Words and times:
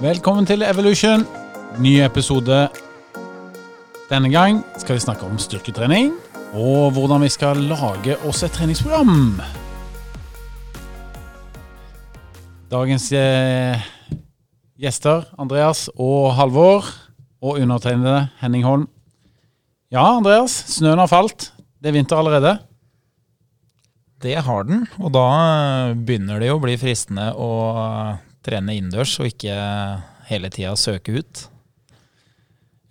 Velkommen 0.00 0.46
til 0.48 0.62
Evolution. 0.64 1.20
Ny 1.84 1.98
episode. 2.00 2.62
Denne 4.08 4.30
gang 4.32 4.62
skal 4.80 4.96
vi 4.96 5.02
snakke 5.04 5.28
om 5.28 5.36
styrketrening 5.36 6.14
og 6.56 6.94
hvordan 6.96 7.20
vi 7.20 7.28
skal 7.28 7.60
lage 7.68 8.16
oss 8.24 8.40
et 8.40 8.54
treningsprogram. 8.56 9.36
Dagens 12.72 13.10
eh, 13.12 13.84
gjester 14.80 15.28
Andreas 15.36 15.90
og 15.92 16.32
Halvor, 16.40 16.88
og 17.44 17.60
undertegnede 17.60 18.30
Henning 18.40 18.64
Holm. 18.64 18.88
Ja, 19.92 20.16
Andreas. 20.16 20.56
Snøen 20.72 21.04
har 21.04 21.12
falt. 21.12 21.50
Det 21.82 21.92
er 21.92 21.98
vinter 22.00 22.16
allerede. 22.16 22.56
Det 24.24 24.38
har 24.40 24.64
den, 24.64 24.86
og 25.02 25.12
da 25.12 25.28
begynner 25.92 26.40
det 26.40 26.48
jo 26.48 26.56
å 26.56 26.64
bli 26.64 26.80
fristende 26.80 27.34
å 27.36 27.50
trene 28.46 28.76
innendørs 28.78 29.16
og 29.22 29.30
ikke 29.30 29.56
hele 30.28 30.50
tida 30.52 30.74
søke 30.78 31.18
ut. 31.20 31.46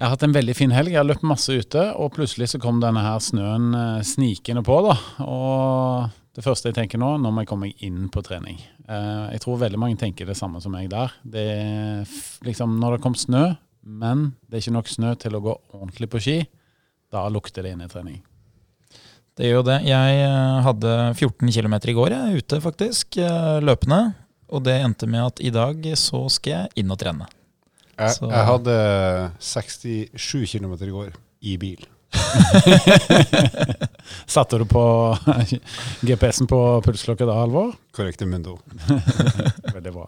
Jeg 0.02 0.08
har 0.08 0.16
hatt 0.16 0.24
en 0.26 0.34
veldig 0.34 0.54
fin 0.58 0.72
helg. 0.74 0.90
Jeg 0.96 0.98
har 0.98 1.06
løpt 1.06 1.26
masse 1.30 1.54
ute, 1.54 1.82
og 1.94 2.16
plutselig 2.16 2.48
så 2.50 2.60
kom 2.62 2.80
denne 2.82 3.04
her 3.06 3.20
snøen 3.22 3.68
eh, 3.78 4.00
snikende 4.08 4.64
på. 4.66 4.80
da. 4.88 4.96
Og 5.22 6.08
det 6.34 6.42
første 6.42 6.72
jeg 6.72 6.78
tenker 6.80 6.98
nå, 6.98 7.12
nå 7.22 7.30
må 7.30 7.44
jeg 7.44 7.52
komme 7.52 7.70
meg 7.70 7.84
inn 7.86 8.08
på 8.10 8.24
trening. 8.26 8.58
Eh, 8.90 9.28
jeg 9.36 9.44
tror 9.44 9.60
veldig 9.62 9.78
mange 9.78 10.00
tenker 10.02 10.26
det 10.26 10.40
samme 10.40 10.58
som 10.64 10.74
meg 10.74 10.90
der. 10.90 11.14
Det 11.22 11.44
er 11.54 12.16
liksom 12.48 12.80
Når 12.82 12.98
det 12.98 13.04
kom 13.04 13.14
snø, 13.14 13.44
men 13.86 14.32
det 14.48 14.58
er 14.58 14.66
ikke 14.66 14.76
nok 14.80 14.90
snø 14.90 15.14
til 15.22 15.38
å 15.38 15.44
gå 15.46 15.54
ordentlig 15.78 16.10
på 16.10 16.24
ski, 16.26 16.38
da 17.14 17.28
lukter 17.30 17.62
det 17.62 17.76
innetrening. 17.76 18.24
Det 19.38 19.52
gjør 19.52 19.60
jo 19.62 19.68
det. 19.70 19.80
Jeg 19.86 20.18
eh, 20.26 20.64
hadde 20.66 20.96
14 21.14 21.46
km 21.46 21.78
i 21.78 21.98
går, 22.00 22.18
jeg, 22.18 22.42
ute 22.42 22.64
faktisk, 22.66 23.22
løpende. 23.62 24.02
Og 24.52 24.64
det 24.66 24.78
endte 24.84 25.08
med 25.08 25.24
at 25.30 25.40
i 25.44 25.52
dag 25.56 25.86
så 26.00 26.26
skal 26.34 26.52
jeg 26.58 26.70
inn 26.84 26.92
og 26.92 27.00
trene. 27.00 27.28
Jeg, 27.98 28.16
Så- 28.18 28.30
jeg 28.32 28.46
hadde 28.48 28.76
67 29.40 30.52
km 30.58 30.74
i 30.82 30.92
går 30.92 31.12
i 31.42 31.58
bil. 31.62 31.86
Satte 34.28 34.58
du 34.60 34.66
på 34.68 34.84
GPS-en 36.08 36.48
på 36.50 36.60
pulsklokka 36.86 37.26
da, 37.28 37.38
Halvor? 37.42 37.74
Korrekte 37.96 38.26
mundo. 38.28 38.58
Veldig 39.76 39.94
bra. 39.96 40.08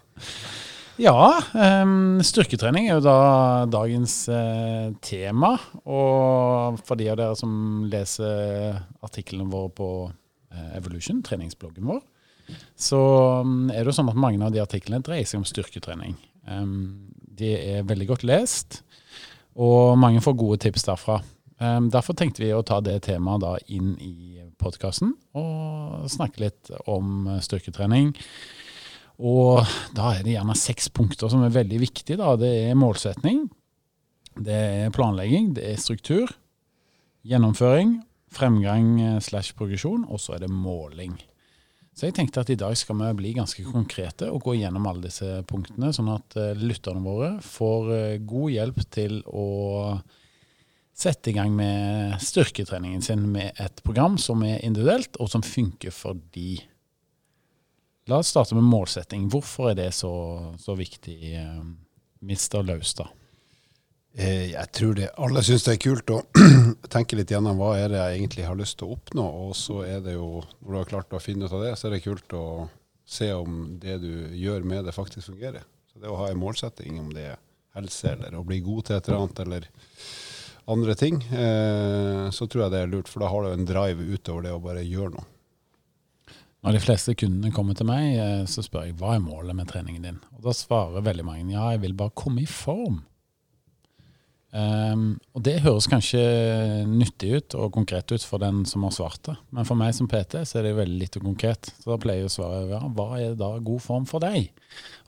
Ja, 1.01 1.15
um, 1.57 2.19
styrketrening 2.21 2.85
er 2.89 2.99
jo 2.99 3.05
da 3.07 3.15
dagens 3.71 4.27
eh, 4.29 4.91
tema. 5.01 5.55
Og 5.89 6.77
for 6.85 6.99
de 6.99 7.07
av 7.09 7.17
dere 7.17 7.37
som 7.39 7.87
leser 7.89 8.77
artiklene 9.03 9.47
våre 9.49 9.71
på 9.73 9.87
eh, 10.53 10.69
Evolution, 10.77 11.23
treningsbloggen 11.25 11.87
vår, 11.89 12.03
så 12.75 13.01
mm, 13.45 13.69
er 13.73 13.81
det 13.81 13.91
jo 13.91 13.97
sånn 13.99 14.11
at 14.11 14.19
mange 14.19 14.43
av 14.45 14.53
de 14.53 14.61
artiklene 14.63 15.03
dreier 15.05 15.27
seg 15.29 15.41
om 15.41 15.47
styrketrening. 15.47 16.17
De 17.33 17.53
er 17.55 17.85
veldig 17.87 18.09
godt 18.09 18.25
lest, 18.27 18.81
og 19.55 19.95
mange 20.01 20.21
får 20.23 20.35
gode 20.37 20.59
tips 20.65 20.85
derfra. 20.89 21.21
Derfor 21.93 22.17
tenkte 22.19 22.43
vi 22.43 22.51
å 22.51 22.65
ta 22.65 22.81
det 22.83 22.97
temaet 23.05 23.43
da 23.45 23.53
inn 23.71 23.93
i 24.03 24.41
podkasten 24.59 25.13
og 25.39 26.09
snakke 26.11 26.43
litt 26.43 26.73
om 26.91 27.29
styrketrening. 27.43 28.11
Og 29.21 29.61
da 29.95 30.15
er 30.17 30.23
det 30.25 30.35
gjerne 30.35 30.55
seks 30.57 30.89
punkter 30.93 31.29
som 31.31 31.43
er 31.45 31.53
veldig 31.53 31.79
viktige. 31.83 32.17
Da. 32.19 32.33
Det 32.39 32.49
er 32.69 32.79
målsetning, 32.79 33.45
det 34.35 34.57
er 34.57 34.95
planlegging, 34.95 35.53
det 35.57 35.67
er 35.69 35.81
struktur, 35.81 36.33
gjennomføring, 37.27 37.99
fremgang 38.33 38.89
eh, 39.01 39.19
slash 39.21 39.53
progresjon, 39.57 40.07
og 40.09 40.19
så 40.19 40.35
er 40.35 40.43
det 40.43 40.51
måling. 40.51 41.15
Så 41.93 42.07
jeg 42.07 42.15
tenkte 42.17 42.41
at 42.41 42.49
i 42.49 42.57
dag 42.57 42.73
skal 42.77 42.97
vi 42.97 43.11
bli 43.19 43.35
ganske 43.37 43.63
konkrete 43.69 44.31
og 44.33 44.41
gå 44.47 44.57
gjennom 44.57 44.87
alle 44.89 45.05
disse 45.05 45.43
punktene, 45.49 45.91
sånn 45.93 46.09
at 46.15 46.37
eh, 46.41 46.57
lytterne 46.57 47.03
våre 47.05 47.35
får 47.45 47.93
eh, 47.93 48.19
god 48.25 48.53
hjelp 48.55 48.83
til 48.93 49.19
å 49.29 49.47
sette 50.93 51.31
i 51.31 51.35
gang 51.37 51.53
med 51.53 52.17
styrketreningen 52.21 53.01
sin 53.05 53.25
med 53.33 53.57
et 53.61 53.81
program 53.85 54.17
som 54.21 54.41
er 54.45 54.61
individuelt, 54.65 55.17
og 55.21 55.29
som 55.29 55.45
funker 55.45 55.93
for 55.93 56.17
de. 56.33 56.57
La 58.09 58.19
oss 58.21 58.33
starte 58.33 58.57
med 58.57 58.65
målsetting. 58.67 59.29
Hvorfor 59.31 59.71
er 59.71 59.79
det 59.79 59.91
så, 59.97 60.13
så 60.61 60.77
viktig, 60.77 61.17
eh, 61.37 61.61
Mr. 62.25 62.61
Laustad? 62.65 63.13
Eh, 64.15 64.51
Jeg 64.51 64.69
tror 64.77 64.93
det 64.97 65.07
alle 65.17 65.41
syns 65.45 65.63
det 65.65 65.73
er 65.73 65.81
kult 65.81 66.11
å 66.13 66.19
tenke 66.93 67.17
litt 67.17 67.31
gjennom 67.33 67.57
hva 67.57 67.71
er 67.79 67.89
det 67.89 67.97
jeg 68.01 68.19
egentlig 68.19 68.45
har 68.45 68.59
lyst 68.59 68.77
til 68.79 68.89
å 68.91 68.97
oppnå. 68.97 69.25
Og 69.47 69.55
så 69.57 69.79
er 69.87 70.03
det 70.05 70.13
jo, 70.17 70.43
når 70.61 70.69
du 70.69 70.77
har 70.81 70.91
klart 70.91 71.15
å 71.17 71.21
finne 71.23 71.47
ut 71.49 71.55
av 71.55 71.63
det, 71.65 71.73
så 71.79 71.87
er 71.89 71.95
det 71.97 72.03
kult 72.05 72.35
å 72.37 72.45
se 73.05 73.31
om 73.35 73.63
det 73.81 73.97
du 74.03 74.11
gjør 74.37 74.63
med 74.69 74.85
det, 74.85 74.93
faktisk 74.95 75.31
fungerer. 75.33 75.65
Så 75.91 75.99
det 76.01 76.09
å 76.11 76.19
ha 76.21 76.29
en 76.31 76.39
målsetting, 76.41 76.99
om 77.01 77.09
det 77.13 77.31
er 77.33 77.41
helse 77.73 78.13
eller 78.13 78.37
å 78.37 78.45
bli 78.45 78.59
god 78.63 78.85
til 78.85 78.95
et 78.99 79.09
eller 79.09 79.23
annet 79.23 79.39
eller 79.43 79.67
andre 80.73 80.95
ting, 80.95 81.17
eh, 81.33 82.27
så 82.31 82.45
tror 82.47 82.67
jeg 82.67 82.73
det 82.75 82.81
er 82.83 82.91
lurt. 82.93 83.09
For 83.11 83.25
da 83.25 83.31
har 83.33 83.43
du 83.47 83.51
en 83.55 83.67
drive 83.67 84.05
utover 84.13 84.45
det 84.45 84.53
å 84.55 84.61
bare 84.63 84.85
gjøre 84.85 85.15
noe. 85.17 85.29
Når 86.63 86.77
de 86.77 86.79
fleste 86.79 87.11
kundene 87.19 87.51
kommer 87.51 87.75
til 87.75 87.89
meg, 87.89 88.13
eh, 88.15 88.43
så 88.47 88.63
spør 88.63 88.85
jeg 88.87 88.95
hva 89.01 89.17
er 89.17 89.25
målet 89.25 89.57
med 89.57 89.67
treningen 89.73 90.05
din. 90.05 90.21
Og 90.37 90.45
Da 90.45 90.53
svarer 90.55 91.03
veldig 91.03 91.25
mange 91.27 91.51
ja, 91.57 91.65
jeg 91.73 91.81
vil 91.83 91.97
bare 91.99 92.15
komme 92.15 92.45
i 92.45 92.47
form. 92.47 93.01
Ehm, 94.53 95.05
og 95.33 95.41
det 95.47 95.55
høres 95.63 95.87
kanskje 95.89 96.21
nyttig 96.85 97.31
ut 97.39 97.55
og 97.57 97.71
konkret 97.73 98.11
ut 98.13 98.25
for 98.25 98.41
den 98.43 98.61
som 98.69 98.85
har 98.85 98.93
svart 98.93 99.21
det. 99.25 99.35
Men 99.55 99.65
for 99.65 99.79
meg 99.79 99.95
som 99.97 100.09
PT 100.09 100.43
så 100.45 100.59
er 100.59 100.67
det 100.67 100.73
jo 100.75 100.81
veldig 100.83 100.99
lite 101.01 101.21
konkret. 101.23 101.71
Så 101.81 101.89
da 101.89 101.97
pleier 102.01 102.21
jeg 102.21 102.29
å 102.29 102.35
svare 102.35 102.63
ja, 102.69 102.81
hva 102.93 103.07
er 103.17 103.37
da 103.39 103.55
god 103.57 103.81
form 103.81 104.05
for 104.09 104.21
deg? 104.23 104.51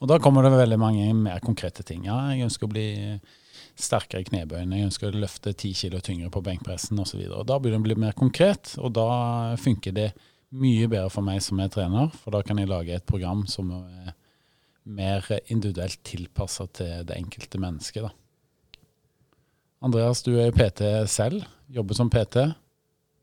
Og 0.01 0.09
da 0.09 0.17
kommer 0.21 0.45
det 0.45 0.55
veldig 0.55 0.81
mange 0.81 1.07
mer 1.19 1.43
konkrete 1.45 1.85
ting. 1.85 2.07
Ja, 2.09 2.17
jeg 2.33 2.47
ønsker 2.49 2.65
å 2.65 2.73
bli 2.73 2.87
sterkere 3.75 4.23
i 4.23 4.27
knebøyene, 4.29 4.79
jeg 4.79 4.89
ønsker 4.89 5.11
å 5.11 5.19
løfte 5.19 5.51
ti 5.59 5.73
kilo 5.75 5.99
tyngre 6.03 6.31
på 6.31 6.41
benkpressen 6.43 6.99
osv. 7.03 7.25
Da 7.45 7.59
blir 7.59 7.75
det 7.75 7.83
bli 7.83 7.97
mer 7.99 8.15
konkret, 8.17 8.77
og 8.79 8.95
da 8.95 9.09
funker 9.59 9.93
det 9.95 10.09
mye 10.55 10.87
bedre 10.87 11.11
for 11.11 11.27
meg 11.27 11.41
som 11.43 11.59
er 11.59 11.73
trener, 11.73 12.13
for 12.21 12.33
da 12.33 12.41
kan 12.45 12.61
jeg 12.61 12.71
lage 12.71 12.95
et 12.95 13.05
program 13.05 13.43
som 13.51 13.73
er 13.75 14.13
mer 14.85 15.27
individuelt 15.51 15.99
tilpassa 16.07 16.69
til 16.71 17.03
det 17.09 17.17
enkelte 17.19 17.59
mennesket. 17.59 18.07
da. 18.07 18.24
Andreas, 19.83 20.23
du 20.23 20.35
er 20.39 20.53
PT 20.55 20.85
selv, 21.11 21.43
jobber 21.71 21.97
som 21.97 22.09
PT. 22.09 22.47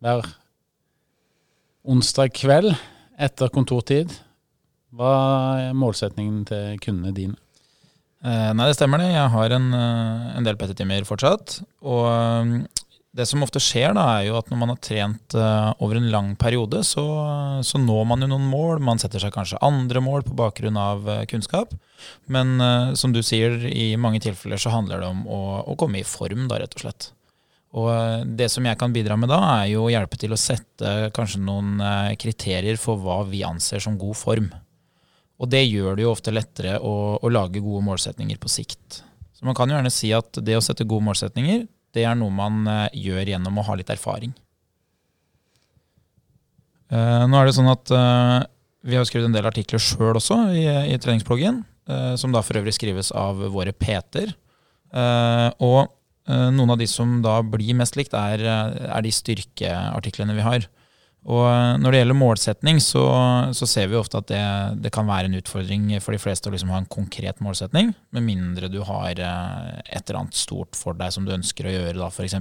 Hver 0.02 0.26
onsdag 1.82 2.34
kveld 2.36 2.74
etter 3.22 3.52
kontortid. 3.54 4.12
Hva 4.92 5.12
er 5.68 5.78
målsetningen 5.78 6.42
til 6.48 6.76
kundene 6.82 7.14
dine? 7.16 7.38
Eh, 8.22 8.50
nei, 8.54 8.68
det 8.68 8.76
stemmer 8.76 9.00
det. 9.02 9.08
Jeg 9.14 9.32
har 9.34 9.54
en, 9.56 9.72
eh, 9.74 10.36
en 10.36 10.44
del 10.46 10.58
PT-timer 10.60 11.08
fortsatt. 11.08 11.62
Og 11.82 12.68
det 13.12 13.26
som 13.28 13.42
ofte 13.44 13.60
skjer, 13.60 13.92
da, 13.96 14.06
er 14.16 14.30
jo 14.30 14.38
at 14.38 14.48
når 14.48 14.58
man 14.62 14.70
har 14.72 14.78
trent 14.80 15.34
uh, 15.36 15.72
over 15.84 15.98
en 15.98 16.08
lang 16.12 16.30
periode, 16.40 16.80
så, 16.88 17.04
så 17.60 17.80
når 17.80 18.06
man 18.08 18.24
jo 18.24 18.30
noen 18.30 18.46
mål. 18.48 18.80
Man 18.84 19.00
setter 19.02 19.20
seg 19.20 19.34
kanskje 19.34 19.60
andre 19.64 20.00
mål 20.00 20.24
på 20.24 20.36
bakgrunn 20.38 20.78
av 20.80 21.04
uh, 21.04 21.18
kunnskap. 21.28 21.74
Men 22.32 22.56
uh, 22.56 22.94
som 22.96 23.12
du 23.12 23.20
sier, 23.20 23.58
i 23.68 23.92
mange 24.00 24.22
tilfeller 24.24 24.60
så 24.60 24.72
handler 24.72 25.04
det 25.04 25.10
om 25.12 25.26
å, 25.28 25.42
å 25.68 25.76
komme 25.80 26.00
i 26.00 26.08
form, 26.08 26.46
da, 26.48 26.62
rett 26.62 26.78
og 26.78 26.86
slett. 26.86 27.10
Og 27.76 28.26
det 28.36 28.50
som 28.52 28.64
jeg 28.68 28.76
kan 28.80 28.92
bidra 28.92 29.16
med 29.16 29.30
da, 29.32 29.42
er 29.60 29.70
jo 29.74 29.86
å 29.86 29.92
hjelpe 29.92 30.16
til 30.20 30.32
å 30.32 30.40
sette 30.40 31.12
kanskje 31.16 31.40
noen 31.40 31.80
kriterier 32.20 32.76
for 32.80 33.00
hva 33.00 33.22
vi 33.24 33.40
anser 33.48 33.80
som 33.80 33.96
god 34.00 34.18
form. 34.20 34.50
Og 35.40 35.48
det 35.48 35.62
gjør 35.64 35.96
det 35.96 36.04
jo 36.04 36.10
ofte 36.12 36.34
lettere 36.34 36.74
å, 36.84 37.16
å 37.16 37.30
lage 37.32 37.64
gode 37.64 37.80
målsetninger 37.86 38.36
på 38.40 38.52
sikt. 38.52 39.00
Så 39.32 39.48
man 39.48 39.56
kan 39.56 39.72
jo 39.72 39.78
gjerne 39.78 39.92
si 39.92 40.12
at 40.12 40.36
det 40.44 40.58
å 40.58 40.64
sette 40.64 40.84
gode 40.84 41.08
målsetninger, 41.08 41.64
det 41.96 42.06
er 42.08 42.16
noe 42.18 42.32
man 42.34 42.64
eh, 42.68 42.88
gjør 43.08 43.34
gjennom 43.34 43.60
å 43.60 43.66
ha 43.66 43.76
litt 43.78 43.92
erfaring. 43.92 44.32
Eh, 46.92 47.24
nå 47.28 47.38
er 47.38 47.48
det 47.48 47.56
sånn 47.56 47.72
at 47.72 47.92
eh, 47.96 48.38
vi 48.88 48.98
har 48.98 49.08
skrevet 49.08 49.28
en 49.28 49.36
del 49.36 49.48
artikler 49.48 49.82
sjøl 49.82 50.16
også 50.18 50.38
i, 50.56 50.66
i 50.92 50.98
treningsbloggen, 51.00 51.62
som 52.18 52.32
da 52.34 52.40
for 52.46 52.56
øvrig 52.58 52.72
skrives 52.74 53.10
av 53.18 53.40
våre 53.52 53.72
Peter. 53.74 54.30
Og 55.62 55.90
noen 56.56 56.72
av 56.72 56.78
de 56.78 56.86
som 56.90 57.16
da 57.22 57.36
blir 57.46 57.74
mest 57.78 57.98
likt, 57.98 58.14
er, 58.14 58.42
er 58.42 59.04
de 59.04 59.12
styrkeartiklene 59.14 60.34
vi 60.34 60.44
har. 60.46 60.66
Og 61.30 61.44
eh, 61.46 61.74
når 61.78 61.94
det 61.94 61.98
gjelder 62.00 62.18
målsetning, 62.18 62.80
så, 62.82 63.02
så 63.54 63.66
ser 63.70 63.90
vi 63.90 63.98
ofte 63.98 64.18
at 64.18 64.30
det, 64.32 64.44
det 64.82 64.90
kan 64.94 65.06
være 65.06 65.30
en 65.30 65.38
utfordring 65.38 65.90
for 66.02 66.16
de 66.16 66.22
fleste 66.22 66.50
å 66.50 66.54
liksom 66.54 66.72
ha 66.74 66.80
en 66.82 66.88
konkret 66.90 67.38
målsetning, 67.44 67.92
med 68.10 68.26
mindre 68.26 68.70
du 68.72 68.80
har 68.88 69.12
eh, 69.14 69.68
et 69.86 70.02
eller 70.02 70.24
annet 70.24 70.38
stort 70.38 70.78
for 70.78 70.98
deg 70.98 71.14
som 71.14 71.26
du 71.26 71.34
ønsker 71.34 71.68
å 71.68 71.76
gjøre, 71.76 71.98
da, 72.00 72.10
f.eks. 72.10 72.34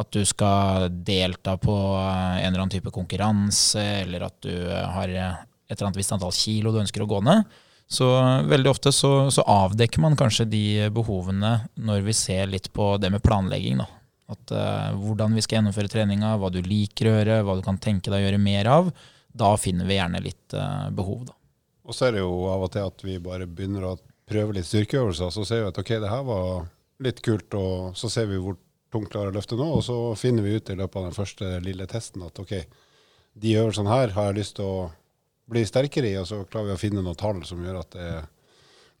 At 0.00 0.12
du 0.14 0.22
skal 0.24 0.86
delta 1.02 1.56
på 1.58 1.74
eh, 1.98 2.38
en 2.44 2.52
eller 2.52 2.62
annen 2.62 2.76
type 2.76 2.94
konkurranse, 2.94 3.82
eller 4.04 4.28
at 4.28 4.38
du 4.46 4.54
har 4.70 5.10
et 5.10 5.74
eller 5.74 5.90
annet 5.90 5.98
visst 5.98 6.14
antall 6.14 6.34
kilo 6.34 6.70
du 6.70 6.80
ønsker 6.84 7.02
å 7.02 7.10
gå 7.10 7.20
ned. 7.26 7.58
Så 7.90 8.06
veldig 8.46 8.70
ofte 8.70 8.92
så, 8.94 9.26
så 9.34 9.42
avdekker 9.50 9.98
man 9.98 10.14
kanskje 10.14 10.46
de 10.46 10.64
behovene 10.94 11.56
når 11.74 12.04
vi 12.06 12.14
ser 12.14 12.46
litt 12.46 12.70
på 12.70 12.92
det 13.02 13.10
med 13.10 13.24
planlegging. 13.24 13.82
da. 13.82 13.88
At 14.30 14.54
uh, 14.54 14.92
Hvordan 15.00 15.34
vi 15.34 15.42
skal 15.44 15.58
gjennomføre 15.58 15.90
treninga, 15.90 16.36
hva 16.38 16.52
du 16.54 16.60
liker 16.62 17.10
å 17.10 17.16
gjøre, 17.16 17.40
hva 17.46 17.56
du 17.58 17.64
kan 17.66 17.80
tenke 17.82 18.12
deg 18.12 18.20
å 18.20 18.26
gjøre 18.28 18.42
mer 18.42 18.70
av. 18.70 18.92
Da 19.30 19.52
finner 19.60 19.88
vi 19.88 19.98
gjerne 19.98 20.22
litt 20.22 20.56
uh, 20.56 20.88
behov, 20.94 21.26
da. 21.28 21.36
Og 21.90 21.96
så 21.96 22.06
er 22.06 22.16
det 22.16 22.22
jo 22.22 22.34
av 22.50 22.62
og 22.66 22.70
til 22.74 22.86
at 22.86 23.02
vi 23.02 23.16
bare 23.22 23.48
begynner 23.50 23.88
å 23.88 23.96
prøve 24.30 24.54
litt 24.54 24.68
styrkeøvelser, 24.68 25.32
så 25.34 25.46
ser 25.46 25.64
vi 25.64 25.70
at 25.72 25.80
ok, 25.82 25.96
det 26.02 26.10
her 26.10 26.22
var 26.26 26.68
litt 27.02 27.22
kult, 27.24 27.56
og 27.58 27.96
så 27.98 28.10
ser 28.12 28.28
vi 28.30 28.38
hvor 28.38 28.58
tungt 28.92 29.10
klarer 29.10 29.32
å 29.32 29.36
løfte 29.38 29.58
nå, 29.58 29.66
og 29.78 29.82
så 29.86 29.96
finner 30.18 30.46
vi 30.46 30.56
ut 30.58 30.70
i 30.70 30.76
løpet 30.78 31.00
av 31.00 31.08
den 31.08 31.16
første 31.16 31.50
lille 31.64 31.86
testen 31.90 32.22
at 32.26 32.38
ok, 32.42 32.54
de 33.40 33.56
øvelsene 33.58 33.90
her 33.90 34.14
har 34.16 34.30
jeg 34.30 34.38
lyst 34.40 34.56
til 34.58 34.66
å 34.66 34.90
bli 35.50 35.64
sterkere 35.66 36.10
i, 36.10 36.18
og 36.20 36.28
så 36.30 36.42
klarer 36.44 36.70
vi 36.70 36.76
å 36.76 36.80
finne 36.80 37.02
noen 37.02 37.18
tall 37.18 37.42
som 37.46 37.62
gjør 37.64 37.80
at 37.82 37.96
det, 37.96 38.08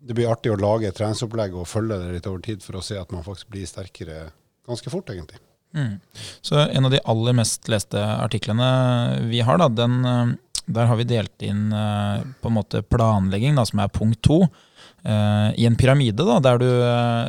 det 0.00 0.16
blir 0.16 0.30
artig 0.30 0.54
å 0.54 0.58
lage 0.58 0.88
et 0.90 0.98
treningsopplegg 0.98 1.54
og 1.58 1.68
følge 1.68 1.98
det 2.00 2.14
litt 2.16 2.28
over 2.30 2.42
tid 2.46 2.64
for 2.64 2.78
å 2.78 2.84
se 2.84 2.98
at 2.98 3.14
man 3.14 3.26
faktisk 3.26 3.50
blir 3.52 3.68
sterkere 3.70 4.30
ganske 4.70 4.92
fort, 4.92 5.10
egentlig. 5.12 5.40
Mm. 5.76 6.00
Så 6.42 6.58
en 6.58 6.84
av 6.84 6.90
de 6.90 7.02
aller 7.04 7.36
mest 7.38 7.68
leste 7.70 8.00
artiklene 8.00 8.70
vi 9.30 9.42
har, 9.46 9.60
da, 9.60 9.68
den, 9.68 10.00
eh, 10.04 10.32
der 10.66 10.90
har 10.90 10.98
vi 10.98 11.06
delt 11.06 11.46
inn 11.46 11.70
eh, 11.72 12.24
på 12.42 12.50
en 12.50 12.56
måte 12.56 12.82
planlegging, 12.82 13.54
da, 13.58 13.66
som 13.66 13.82
er 13.82 13.94
punkt 13.94 14.22
to. 14.26 14.44
Uh, 15.00 15.48
i 15.56 15.64
en 15.64 15.78
pyramide, 15.80 16.20
da, 16.28 16.34
der 16.44 16.58
du, 16.60 16.66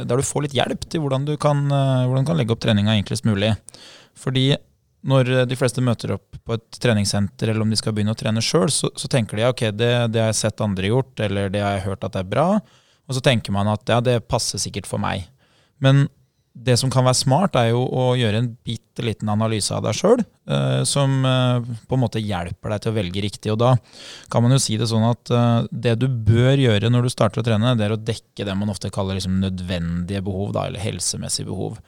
der 0.03 0.19
du, 0.19 0.25
får 0.27 0.43
litt 0.43 0.55
hjelp 0.57 0.81
til 0.91 0.99
hvordan 0.99 1.23
du 1.23 1.37
kan, 1.39 1.61
uh, 1.71 2.03
hvordan 2.03 2.25
du 2.25 2.27
kan 2.27 2.35
legge 2.35 2.51
opp 2.51 2.59
treninga 2.59 2.97
enklest 2.99 3.23
mulig. 3.23 3.53
Fordi 4.19 4.57
når 5.07 5.31
de 5.47 5.55
fleste 5.55 5.79
møter 5.79 6.11
opp 6.17 6.35
på 6.43 6.57
et 6.57 6.79
treningssenter, 6.83 7.47
eller 7.47 7.63
om 7.63 7.71
de 7.71 7.79
skal 7.79 7.95
begynne 7.95 8.11
å 8.11 8.19
trene 8.19 8.43
sjøl, 8.43 8.67
så, 8.75 8.91
så, 8.91 9.07
tenker 9.07 9.39
de 9.39 9.47
ok, 9.47 9.63
det, 9.71 9.91
det, 10.11 10.19
har 10.19 10.33
jeg 10.33 10.41
sett 10.41 10.65
andre 10.65 10.91
gjort, 10.91 11.15
eller 11.23 11.47
det 11.53 11.63
har 11.63 11.77
jeg 11.77 11.85
hørt 11.87 12.03
at 12.03 12.17
det 12.17 12.25
er 12.25 12.33
bra. 12.33 12.47
Og 13.07 13.15
så 13.15 13.23
tenker 13.23 13.55
man 13.55 13.71
at 13.71 13.87
ja, 13.87 14.01
det 14.03 14.19
passer 14.27 14.59
sikkert 14.59 14.89
for 14.91 14.99
meg. 14.99 15.29
Men 15.79 16.09
det 16.51 16.75
som 16.77 16.91
kan 16.91 17.05
være 17.07 17.15
smart, 17.15 17.55
er 17.55 17.69
jo 17.71 17.85
å 17.85 18.11
gjøre 18.19 18.41
en 18.41 18.49
bitte 18.67 19.05
liten 19.05 19.29
analyse 19.31 19.71
av 19.71 19.85
deg 19.85 19.95
sjøl, 19.95 20.19
eh, 20.51 20.81
som 20.87 21.23
eh, 21.25 21.69
på 21.87 21.95
en 21.95 22.01
måte 22.03 22.21
hjelper 22.21 22.73
deg 22.73 22.83
til 22.83 22.91
å 22.91 22.95
velge 22.97 23.23
riktig. 23.23 23.53
Og 23.53 23.59
da 23.61 23.71
kan 24.31 24.43
man 24.43 24.55
jo 24.55 24.59
si 24.61 24.75
det 24.79 24.89
sånn 24.91 25.07
at 25.07 25.31
eh, 25.31 25.69
det 25.71 25.95
du 26.01 26.09
bør 26.11 26.59
gjøre 26.59 26.91
når 26.91 27.07
du 27.07 27.13
starter 27.13 27.41
å 27.41 27.47
trene, 27.47 27.75
det 27.79 27.87
er 27.87 27.95
å 27.95 27.99
dekke 27.99 28.47
det 28.47 28.55
man 28.59 28.73
ofte 28.73 28.91
kaller 28.91 29.17
liksom 29.17 29.39
nødvendige 29.43 30.23
behov, 30.27 30.51
da, 30.57 30.67
eller 30.67 30.83
helsemessige 30.83 31.47
behov. 31.47 31.79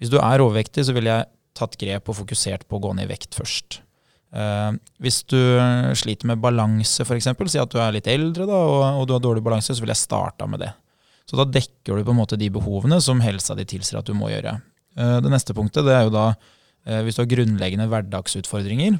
Hvis 0.00 0.12
du 0.12 0.18
er 0.20 0.44
overvektig, 0.44 0.84
så 0.84 0.96
ville 0.96 1.16
jeg 1.16 1.30
tatt 1.56 1.80
grep 1.80 2.12
og 2.12 2.20
fokusert 2.20 2.68
på 2.68 2.76
å 2.76 2.84
gå 2.84 2.92
ned 2.96 3.08
i 3.08 3.14
vekt 3.14 3.36
først. 3.36 3.80
Uh, 4.30 4.76
hvis 5.02 5.24
du 5.26 5.40
sliter 5.98 6.28
med 6.30 6.38
balanse, 6.38 7.02
f.eks., 7.02 7.26
si 7.50 7.58
at 7.58 7.72
du 7.72 7.80
er 7.82 7.96
litt 7.96 8.06
eldre 8.08 8.46
da, 8.46 8.60
og, 8.62 8.84
og 9.00 9.08
du 9.08 9.16
har 9.16 9.24
dårlig 9.24 9.42
balanse, 9.42 9.74
så 9.74 9.82
ville 9.82 9.96
jeg 9.96 10.04
starta 10.04 10.46
med 10.46 10.62
det. 10.62 10.70
Så 11.30 11.38
da 11.38 11.46
dekker 11.46 11.94
du 11.94 12.02
på 12.02 12.10
en 12.10 12.18
måte 12.18 12.38
de 12.38 12.48
behovene 12.50 12.98
som 13.02 13.20
helsa 13.22 13.54
di 13.54 13.62
tilsier 13.70 14.00
at 14.00 14.08
du 14.08 14.16
må 14.18 14.32
gjøre. 14.32 14.56
Eh, 14.98 15.18
det 15.22 15.30
neste 15.30 15.54
punktet 15.54 15.86
det 15.86 15.94
er 15.94 16.08
jo 16.08 16.14
da 16.14 16.26
eh, 16.32 17.04
hvis 17.06 17.16
du 17.16 17.22
har 17.22 17.30
grunnleggende 17.30 17.86
hverdagsutfordringer. 17.92 18.96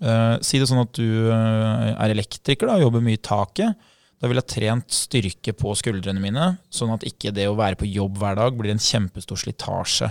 Eh, 0.00 0.34
si 0.44 0.60
det 0.60 0.68
sånn 0.68 0.82
at 0.82 0.92
du 0.96 1.30
er 1.32 2.12
elektriker 2.12 2.68
og 2.68 2.84
jobber 2.84 3.04
mye 3.06 3.16
i 3.16 3.22
taket. 3.24 3.88
Da 4.20 4.28
ville 4.28 4.42
jeg 4.44 4.52
trent 4.52 4.92
styrke 4.92 5.54
på 5.56 5.72
skuldrene 5.80 6.20
mine, 6.20 6.50
sånn 6.68 6.92
at 6.92 7.06
ikke 7.08 7.32
det 7.32 7.46
å 7.48 7.56
være 7.56 7.80
på 7.80 7.88
jobb 7.88 8.18
hver 8.20 8.36
dag 8.36 8.58
blir 8.58 8.74
en 8.74 8.82
kjempestor 8.84 9.40
slitasje. 9.40 10.10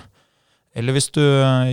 Eller 0.73 0.95
hvis 0.95 1.11
du 1.13 1.21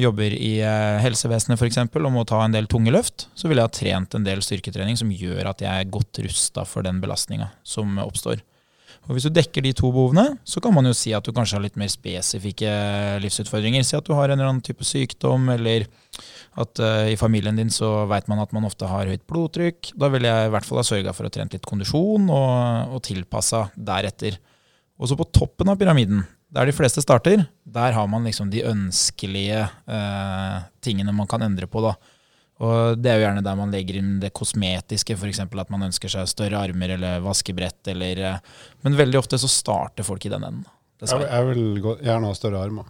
jobber 0.00 0.34
i 0.36 0.58
helsevesenet 1.00 1.56
f.eks. 1.56 1.78
og 1.84 2.12
må 2.12 2.24
ta 2.28 2.42
en 2.44 2.52
del 2.52 2.68
tunge 2.68 2.92
løft, 2.92 3.26
så 3.36 3.48
ville 3.48 3.64
jeg 3.64 3.70
ha 3.70 3.76
trent 3.78 4.16
en 4.16 4.28
del 4.28 4.44
styrketrening 4.44 5.00
som 5.00 5.12
gjør 5.12 5.48
at 5.48 5.64
jeg 5.64 5.72
er 5.72 5.92
godt 5.92 6.20
rusta 6.26 6.64
for 6.68 6.84
den 6.84 7.00
belastninga 7.00 7.48
som 7.64 7.96
oppstår. 8.04 8.44
Og 9.06 9.14
Hvis 9.14 9.26
du 9.28 9.34
dekker 9.34 9.62
de 9.62 9.72
to 9.76 9.90
behovene, 9.94 10.36
så 10.46 10.60
kan 10.62 10.74
man 10.74 10.88
jo 10.88 10.94
si 10.96 11.12
at 11.14 11.26
du 11.26 11.32
kanskje 11.34 11.58
har 11.58 11.64
litt 11.64 11.78
mer 11.78 11.90
spesifikke 11.92 12.70
livsutfordringer. 13.22 13.84
Si 13.86 13.96
at 13.98 14.06
du 14.06 14.14
har 14.16 14.28
en 14.30 14.38
eller 14.38 14.50
annen 14.50 14.64
type 14.66 14.86
sykdom, 14.86 15.48
eller 15.54 15.86
at 16.56 16.82
uh, 16.82 17.06
i 17.10 17.18
familien 17.20 17.58
din 17.58 17.70
så 17.72 18.06
veit 18.10 18.28
man 18.30 18.40
at 18.42 18.54
man 18.56 18.66
ofte 18.66 18.88
har 18.90 19.10
høyt 19.10 19.26
blodtrykk. 19.30 19.92
Da 20.00 20.10
ville 20.12 20.30
jeg 20.30 20.48
i 20.48 20.54
hvert 20.54 20.68
fall 20.68 20.80
ha 20.80 20.86
sørga 20.88 21.14
for 21.16 21.28
å 21.28 21.32
trene 21.32 21.52
litt 21.52 21.68
kondisjon 21.68 22.30
og, 22.32 22.96
og 22.96 23.04
tilpassa 23.06 23.66
deretter. 23.76 24.40
Og 24.96 25.10
så 25.10 25.18
på 25.18 25.28
toppen 25.34 25.70
av 25.70 25.78
pyramiden, 25.78 26.24
der 26.56 26.68
de 26.68 26.74
fleste 26.74 27.02
starter, 27.04 27.44
der 27.62 27.94
har 27.94 28.06
man 28.08 28.24
liksom 28.26 28.50
de 28.52 28.64
ønskelige 28.64 29.66
uh, 29.66 30.66
tingene 30.84 31.14
man 31.14 31.28
kan 31.30 31.44
endre 31.44 31.68
på. 31.70 31.82
da. 31.84 31.96
Og 32.64 32.96
det 32.96 33.10
er 33.10 33.18
jo 33.18 33.24
gjerne 33.26 33.42
der 33.44 33.56
man 33.58 33.72
legger 33.74 33.98
inn 34.00 34.14
det 34.22 34.30
kosmetiske, 34.36 35.16
f.eks. 35.18 35.40
at 35.44 35.70
man 35.72 35.86
ønsker 35.90 36.08
seg 36.12 36.28
større 36.30 36.60
armer 36.64 36.90
eller 36.94 37.24
vaskebrett 37.24 37.88
eller 37.92 38.14
eh, 38.24 38.38
Men 38.86 38.96
veldig 38.96 39.18
ofte 39.20 39.36
så 39.40 39.48
starter 39.50 40.04
folk 40.06 40.22
i 40.24 40.32
den 40.32 40.44
enden. 40.46 40.64
Jeg, 41.02 41.20
jeg 41.20 41.42
vil 41.50 41.64
gå, 41.84 41.90
gjerne 42.06 42.26
ha 42.30 42.34
større 42.36 42.62
armer. 42.64 42.86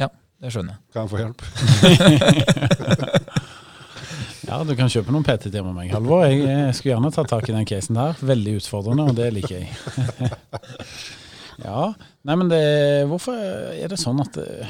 Ja, 0.00 0.08
det 0.42 0.48
skjønner 0.50 0.72
jeg. 0.74 0.80
Kan 0.90 1.00
jeg 1.04 1.10
få 1.12 1.20
hjelp? 1.22 1.40
ja, 4.48 4.56
du 4.66 4.72
kan 4.74 4.90
kjøpe 4.90 5.10
noen 5.14 5.26
PT-timer 5.28 5.70
med 5.70 5.78
meg, 5.84 5.94
Halvor. 5.94 6.20
Jeg, 6.26 6.42
jeg 6.42 6.74
skulle 6.74 6.94
gjerne 6.96 7.14
tatt 7.14 7.30
tak 7.30 7.46
i 7.46 7.54
den 7.54 7.70
casen 7.70 7.94
der. 8.00 8.18
Veldig 8.32 8.52
utfordrende, 8.58 9.02
og 9.06 9.14
det 9.20 9.28
liker 9.36 9.56
jeg. 9.60 9.66
ja, 11.68 11.80
nei, 12.26 12.34
men 12.34 12.46
det, 12.50 12.66
hvorfor 13.12 13.34
er 13.38 13.86
det 13.94 14.02
sånn 14.02 14.18
at 14.26 14.34
eh, 14.42 14.66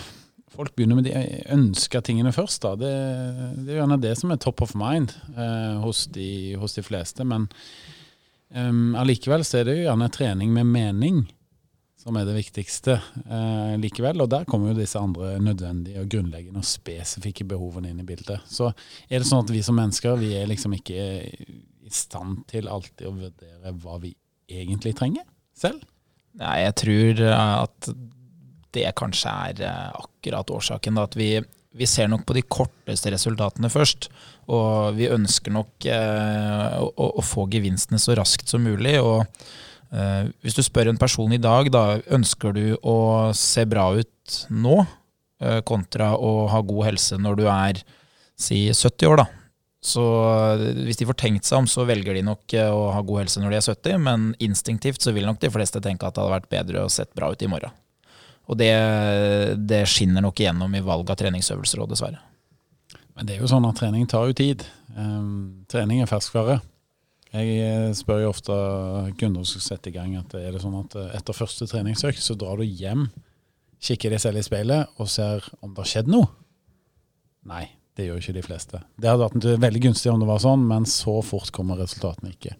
folk 0.57 0.75
begynner 0.77 0.99
med 0.99 1.07
de 1.09 1.15
ønska 1.53 2.01
tingene 2.05 2.33
først. 2.35 2.63
Da. 2.65 2.75
Det, 2.81 2.93
det, 3.61 3.71
er 3.71 3.81
gjerne 3.83 4.01
det 4.03 4.15
som 4.21 4.33
er 4.33 4.41
top 4.43 4.63
of 4.65 4.75
mind 4.79 5.15
eh, 5.37 5.79
hos, 5.83 6.07
de, 6.13 6.29
hos, 6.61 6.77
de, 6.79 6.85
fleste. 6.87 7.27
Men 7.29 7.49
um, 8.55 8.95
allikevel 8.99 9.45
så 9.47 9.61
er 9.61 9.69
det 9.69 9.79
jo 9.79 9.89
gjerne 9.89 10.13
trening 10.15 10.55
med 10.57 10.71
mening 10.73 11.25
som 12.01 12.15
er 12.19 12.27
det 12.29 12.37
viktigste 12.37 12.95
eh, 12.97 13.75
likevel. 13.83 14.23
Og 14.23 14.31
der 14.33 14.47
kommer 14.49 14.73
jo 14.73 14.79
disse 14.79 15.01
andre 15.01 15.37
nødvendige 15.43 16.05
og 16.05 16.11
grunnleggende 16.13 16.63
og 16.63 16.69
spesifikke 16.69 17.49
behovene 17.49 17.91
inn 17.91 18.03
i 18.03 18.07
bildet. 18.07 18.47
Så 18.47 18.71
er 19.09 19.19
det 19.19 19.27
sånn 19.29 19.43
at 19.45 19.53
vi 19.53 19.65
som 19.67 19.79
mennesker 19.79 20.19
vi 20.21 20.35
er 20.39 20.49
liksom 20.51 20.77
ikke 20.79 21.09
i 21.87 21.93
stand 21.95 22.45
til 22.51 22.71
alltid 22.71 23.09
å 23.09 23.17
vurdere 23.17 23.75
hva 23.83 23.99
vi 24.03 24.15
egentlig 24.47 24.95
trenger 24.99 25.27
selv. 25.57 25.83
Nei, 26.37 26.61
jeg 26.67 26.77
tror 26.79 27.21
at 27.33 27.89
det 28.77 28.89
kanskje 28.99 29.33
er 29.51 29.63
eh, 29.67 30.01
akkurat 30.01 30.51
årsaken. 30.53 30.99
Da, 30.99 31.07
at 31.09 31.17
vi, 31.19 31.31
vi, 31.77 31.89
ser 31.89 32.11
nok 32.13 32.27
på 32.29 32.37
de 32.37 32.45
korteste 32.47 33.13
resultatene 33.15 33.71
først. 33.73 34.11
Og 34.53 34.97
vi 34.99 35.11
ønsker 35.13 35.55
nok 35.55 35.89
eh, 35.91 36.77
å, 36.83 37.09
å, 37.09 37.25
få 37.25 37.49
gevinstene 37.53 38.01
så 38.03 38.17
raskt 38.19 38.53
som 38.53 38.65
mulig. 38.67 38.99
og 39.01 39.25
eh, 39.93 40.29
Hvis 40.45 40.59
du 40.59 40.63
spør 40.67 40.93
en 40.93 41.01
person 41.01 41.33
i 41.35 41.43
dag, 41.43 41.73
da 41.75 41.99
ønsker 42.19 42.57
du 42.57 42.65
å 42.83 42.99
se 43.37 43.67
bra 43.69 43.91
ut 43.97 44.39
nå, 44.53 44.83
eh, 45.43 45.61
kontra 45.67 46.15
å 46.15 46.47
ha 46.53 46.63
god 46.63 46.93
helse 46.93 47.19
når 47.21 47.43
du 47.43 47.49
er 47.51 47.83
si 48.37 48.67
70 48.73 49.13
år, 49.13 49.25
da. 49.25 49.29
Så 49.87 50.03
hvis 50.83 50.99
de 50.99 51.07
får 51.07 51.19
tenkt 51.21 51.47
seg 51.47 51.61
om, 51.61 51.67
så 51.71 51.85
velger 51.87 52.17
de 52.17 52.25
nok 52.27 52.55
eh, 52.57 52.71
å 52.73 52.91
ha 52.95 53.03
god 53.07 53.23
helse 53.25 53.43
når 53.43 53.55
de 53.55 53.59
er 53.59 53.67
70, 53.69 53.99
men 54.03 54.29
instinktivt 54.43 55.05
så 55.05 55.15
vil 55.15 55.29
nok 55.29 55.39
de 55.43 55.53
fleste 55.53 55.83
tenke 55.85 56.09
at 56.09 56.17
det 56.17 56.25
hadde 56.25 56.35
vært 56.35 56.51
bedre 56.53 56.87
å 56.87 56.93
sett 56.93 57.13
bra 57.17 57.31
ut 57.31 57.43
i 57.45 57.51
morgen. 57.51 57.75
Og 58.47 58.59
det, 58.61 58.73
det 59.67 59.83
skinner 59.91 60.23
nok 60.23 60.41
igjennom 60.41 60.75
i 60.79 60.85
valg 60.85 61.11
av 61.11 61.19
treningsøvelser 61.19 61.83
òg, 61.83 61.91
dessverre. 61.91 62.23
Men 63.17 63.27
det 63.27 63.37
er 63.37 63.43
jo 63.43 63.51
sånn 63.51 63.67
at 63.67 63.79
trening 63.81 64.07
tar 64.11 64.29
jo 64.29 64.37
tid. 64.37 64.63
Um, 64.95 65.67
trening 65.73 66.03
er 66.05 66.11
ferskvare. 66.11 66.61
Jeg 67.35 67.57
eh, 67.61 67.93
spør 67.97 68.23
jo 68.23 68.33
ofte 68.33 68.57
kunder 69.21 69.45
som 69.49 69.63
sette 69.63 69.91
i 69.91 69.95
gang, 69.97 70.15
at 70.17 70.35
er 70.39 70.55
det 70.55 70.63
sånn 70.63 70.77
at 70.79 70.95
eh, 70.97 71.09
etter 71.19 71.37
første 71.37 71.67
treningsøkt 71.69 72.23
så 72.23 72.37
drar 72.39 72.61
du 72.61 72.65
hjem, 72.65 73.09
kikker 73.83 74.15
deg 74.15 74.23
selv 74.23 74.41
i 74.41 74.45
speilet 74.47 75.01
og 75.03 75.11
ser 75.11 75.45
om 75.61 75.75
det 75.75 75.83
har 75.83 75.91
skjedd 75.91 76.13
noe? 76.13 76.31
Nei, 77.51 77.67
det 77.99 78.07
gjør 78.07 78.23
ikke 78.23 78.37
de 78.39 78.45
fleste. 78.47 78.81
Det 78.97 79.11
hadde 79.11 79.27
vært 79.27 79.61
veldig 79.67 79.83
gunstig 79.89 80.13
om 80.13 80.23
det 80.23 80.31
var 80.31 80.41
sånn, 80.43 80.65
men 80.71 80.87
så 80.89 81.19
fort 81.27 81.53
kommer 81.55 81.83
resultatene 81.83 82.33
ikke. 82.33 82.55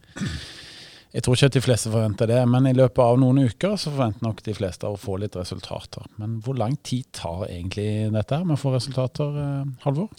Jeg 1.17 1.25
tror 1.25 1.39
ikke 1.39 1.49
at 1.49 1.55
de 1.57 1.65
fleste 1.65 1.89
forventer 1.89 2.29
det, 2.29 2.41
men 2.53 2.67
i 2.69 2.75
løpet 2.77 3.01
av 3.01 3.15
noen 3.17 3.47
uker 3.49 3.79
så 3.81 3.89
forventer 3.89 4.27
nok 4.27 4.43
de 4.45 4.53
fleste 4.53 4.85
å 4.85 4.99
få 5.01 5.15
litt 5.23 5.39
resultater. 5.39 6.05
Men 6.21 6.35
hvor 6.45 6.59
lang 6.61 6.75
tid 6.85 7.07
tar 7.17 7.47
egentlig 7.47 8.11
dette 8.13 8.43
med 8.45 8.59
å 8.59 8.61
få 8.61 8.75
resultater, 8.75 9.39
eh, 9.41 9.71
Halvor? 9.87 10.11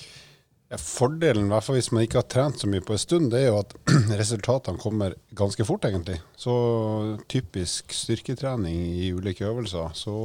Ja, 0.71 0.79
fordelen, 0.81 1.45
i 1.45 1.53
hvert 1.53 1.67
fall 1.67 1.77
hvis 1.77 1.91
man 1.93 2.01
ikke 2.03 2.23
har 2.23 2.25
trent 2.33 2.63
så 2.63 2.71
mye 2.71 2.81
på 2.81 2.95
en 2.95 3.03
stund, 3.03 3.29
det 3.29 3.43
er 3.43 3.51
jo 3.51 3.59
at 3.61 3.77
resultatene 4.23 4.81
kommer 4.81 5.13
ganske 5.37 5.69
fort, 5.69 5.85
egentlig. 5.85 6.17
Så 6.33 6.55
typisk 7.29 7.93
styrketrening 7.93 8.81
i 8.97 9.13
ulike 9.13 9.45
øvelser, 9.45 9.93
så 9.93 10.17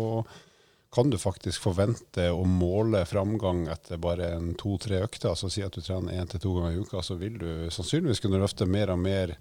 kan 0.92 1.12
du 1.12 1.20
faktisk 1.20 1.68
forvente 1.68 2.30
å 2.32 2.42
måle 2.48 3.04
framgang 3.08 3.66
etter 3.72 4.00
bare 4.00 4.32
en 4.38 4.54
to-tre 4.56 5.04
økter. 5.04 5.30
Altså 5.30 5.52
si 5.52 5.62
at 5.64 5.76
du 5.76 5.84
trener 5.84 6.16
én 6.16 6.28
til 6.32 6.40
to 6.40 6.56
ganger 6.56 6.74
i 6.74 6.80
uka, 6.80 7.04
så 7.04 7.20
vil 7.20 7.36
du 7.40 7.50
sannsynligvis 7.72 8.24
kunne 8.24 8.40
løfte 8.40 8.68
mer 8.68 8.92
og 8.92 9.04
mer 9.04 9.36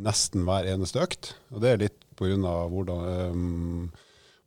nesten 0.00 0.44
hver 0.46 0.66
eneste 0.72 1.02
økt. 1.02 1.34
Og 1.54 1.62
det 1.62 1.70
er 1.70 1.82
litt 1.86 2.00
pga. 2.18 2.36
Hvordan, 2.70 3.32
um, 3.34 3.88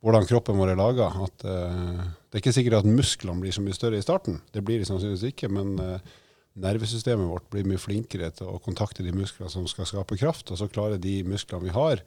hvordan 0.04 0.28
kroppen 0.28 0.60
vår 0.60 0.74
er 0.74 0.80
laga. 0.80 1.10
Uh, 1.18 2.06
det 2.28 2.38
er 2.38 2.42
ikke 2.42 2.56
sikkert 2.56 2.82
at 2.82 2.88
musklene 2.88 3.42
blir 3.42 3.54
så 3.54 3.64
mye 3.64 3.76
større 3.76 4.00
i 4.00 4.04
starten. 4.04 4.40
Det 4.52 4.64
blir 4.64 4.80
de 4.80 4.88
sannsynligvis 4.88 5.28
ikke, 5.32 5.50
men 5.52 5.74
uh, 5.80 6.16
nervesystemet 6.58 7.28
vårt 7.30 7.48
blir 7.52 7.68
mye 7.68 7.80
flinkere 7.80 8.30
til 8.34 8.50
å 8.50 8.62
kontakte 8.62 9.06
de 9.06 9.14
musklene 9.14 9.50
som 9.52 9.66
skal 9.70 9.88
skape 9.88 10.18
kraft, 10.20 10.50
og 10.50 10.60
så 10.60 10.70
klarer 10.70 11.00
de 11.02 11.20
musklene 11.28 11.68
vi 11.68 11.74
har 11.74 12.02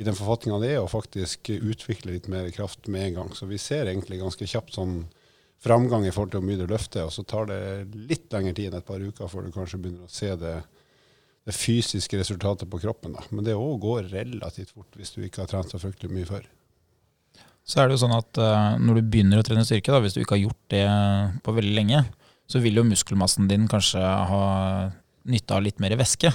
i 0.00 0.04
den 0.06 0.16
forfatninga 0.16 0.60
det 0.62 0.74
er, 0.74 0.80
å 0.80 0.88
faktisk 0.88 1.50
utvikle 1.52 2.14
litt 2.14 2.28
mer 2.32 2.46
kraft 2.54 2.88
med 2.88 3.10
en 3.10 3.16
gang. 3.18 3.32
Så 3.36 3.44
vi 3.50 3.58
ser 3.60 3.90
egentlig 3.90 4.22
ganske 4.22 4.46
kjapt 4.48 4.78
sånn 4.78 5.02
framgang 5.60 6.06
i 6.08 6.12
forhold 6.14 6.32
til 6.32 6.40
hvor 6.40 6.48
mye 6.48 6.60
du 6.60 6.70
løfter, 6.70 7.04
og 7.04 7.12
så 7.12 7.24
tar 7.28 7.50
det 7.50 7.60
litt 8.08 8.32
lengre 8.32 8.54
tid 8.56 8.70
enn 8.70 8.80
et 8.80 8.88
par 8.88 9.02
uker 9.02 9.28
før 9.28 9.44
du 9.44 9.52
kanskje 9.52 9.80
begynner 9.82 10.08
å 10.08 10.14
se 10.14 10.32
det 10.40 10.54
det 11.50 11.58
fysiske 11.58 12.20
resultatet 12.20 12.70
på 12.70 12.80
kroppen. 12.82 13.16
Da. 13.18 13.26
Men 13.34 13.46
det 13.46 13.58
òg 13.58 13.76
går 13.82 14.08
relativt 14.14 14.72
fort 14.72 14.96
hvis 14.98 15.12
du 15.16 15.22
ikke 15.26 15.44
har 15.44 15.50
trent 15.50 15.72
så 15.72 15.82
fryktelig 15.82 16.14
mye 16.14 16.28
før. 16.28 16.46
Så 17.66 17.82
er 17.82 17.88
det 17.88 17.98
jo 17.98 18.04
sånn 18.06 18.16
at 18.16 18.40
uh, 18.40 18.78
når 18.80 18.98
du 18.98 19.10
begynner 19.12 19.40
å 19.40 19.46
trene 19.46 19.66
styrke, 19.66 19.92
da, 19.92 20.00
hvis 20.02 20.16
du 20.16 20.22
ikke 20.22 20.38
har 20.38 20.46
gjort 20.46 20.72
det 20.72 20.84
på 21.44 21.54
veldig 21.54 21.74
lenge, 21.76 22.04
så 22.50 22.62
vil 22.62 22.80
jo 22.80 22.86
muskelmassen 22.88 23.50
din 23.50 23.68
kanskje 23.70 24.00
ha 24.00 24.44
nytte 25.30 25.54
av 25.54 25.62
litt 25.62 25.82
mer 25.82 25.94
væske. 26.00 26.32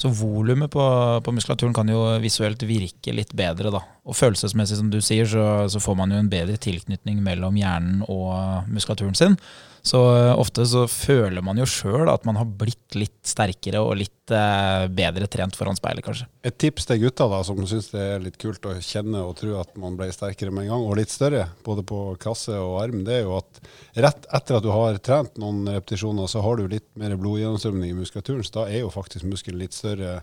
Så 0.00 0.08
volumet 0.16 0.72
på, 0.72 0.84
på, 1.22 1.34
muskulaturen 1.36 1.74
kan 1.76 1.90
jo 1.92 2.00
visuelt 2.22 2.62
virke 2.66 3.12
litt 3.14 3.34
bedre, 3.36 3.70
da. 3.74 3.82
Og 4.08 4.16
følelsesmessig, 4.16 4.78
som 4.80 4.88
du 4.90 4.98
sier, 5.04 5.28
så, 5.28 5.68
så 5.70 5.82
får 5.82 5.98
man 5.98 6.14
jo 6.14 6.22
en 6.22 6.30
bedre 6.32 6.56
tilknytning 6.58 7.20
mellom 7.22 7.58
hjernen 7.60 8.00
og 8.10 8.70
muskulaturen 8.72 9.18
sin. 9.18 9.36
Så 9.82 9.98
uh, 9.98 10.38
ofte 10.38 10.62
så 10.68 10.84
føler 10.86 11.42
man 11.42 11.58
jo 11.58 11.66
sjøl 11.66 12.06
at 12.10 12.22
man 12.26 12.36
har 12.38 12.46
blitt 12.46 12.94
litt 12.94 13.18
sterkere 13.26 13.80
og 13.82 13.96
litt 13.98 14.30
uh, 14.30 14.86
bedre 14.86 15.26
trent 15.30 15.58
foran 15.58 15.78
speilet, 15.78 16.04
kanskje. 16.06 16.28
Et 16.46 16.56
tips 16.64 16.86
til 16.86 17.00
gutta 17.02 17.26
da, 17.30 17.40
som 17.46 17.58
syns 17.66 17.90
det 17.90 18.04
er 18.14 18.22
litt 18.22 18.38
kult 18.40 18.62
å 18.70 18.76
kjenne 18.78 19.24
og 19.26 19.34
tro 19.40 19.56
at 19.58 19.74
man 19.82 19.98
ble 19.98 20.06
sterkere 20.14 20.54
med 20.54 20.68
en 20.68 20.76
gang, 20.76 20.86
og 20.86 21.00
litt 21.00 21.10
større, 21.10 21.48
både 21.66 21.82
på 21.88 22.00
kasse 22.22 22.54
og 22.54 22.78
arm, 22.84 23.02
det 23.08 23.18
er 23.18 23.26
jo 23.26 23.40
at 23.40 23.62
rett 24.06 24.30
etter 24.38 24.60
at 24.60 24.66
du 24.66 24.70
har 24.70 25.02
trent 25.02 25.42
noen 25.42 25.66
repetisjoner, 25.66 26.30
så 26.30 26.46
har 26.46 26.62
du 26.62 26.70
litt 26.70 26.86
mer 26.94 27.18
blodgjennomstrømning 27.18 27.90
i 27.90 28.00
muskulaturen, 28.04 28.46
så 28.46 28.60
da 28.60 28.70
er 28.70 28.84
jo 28.84 28.94
faktisk 28.94 29.26
muskelen 29.26 29.64
litt 29.64 29.74
større. 29.74 30.20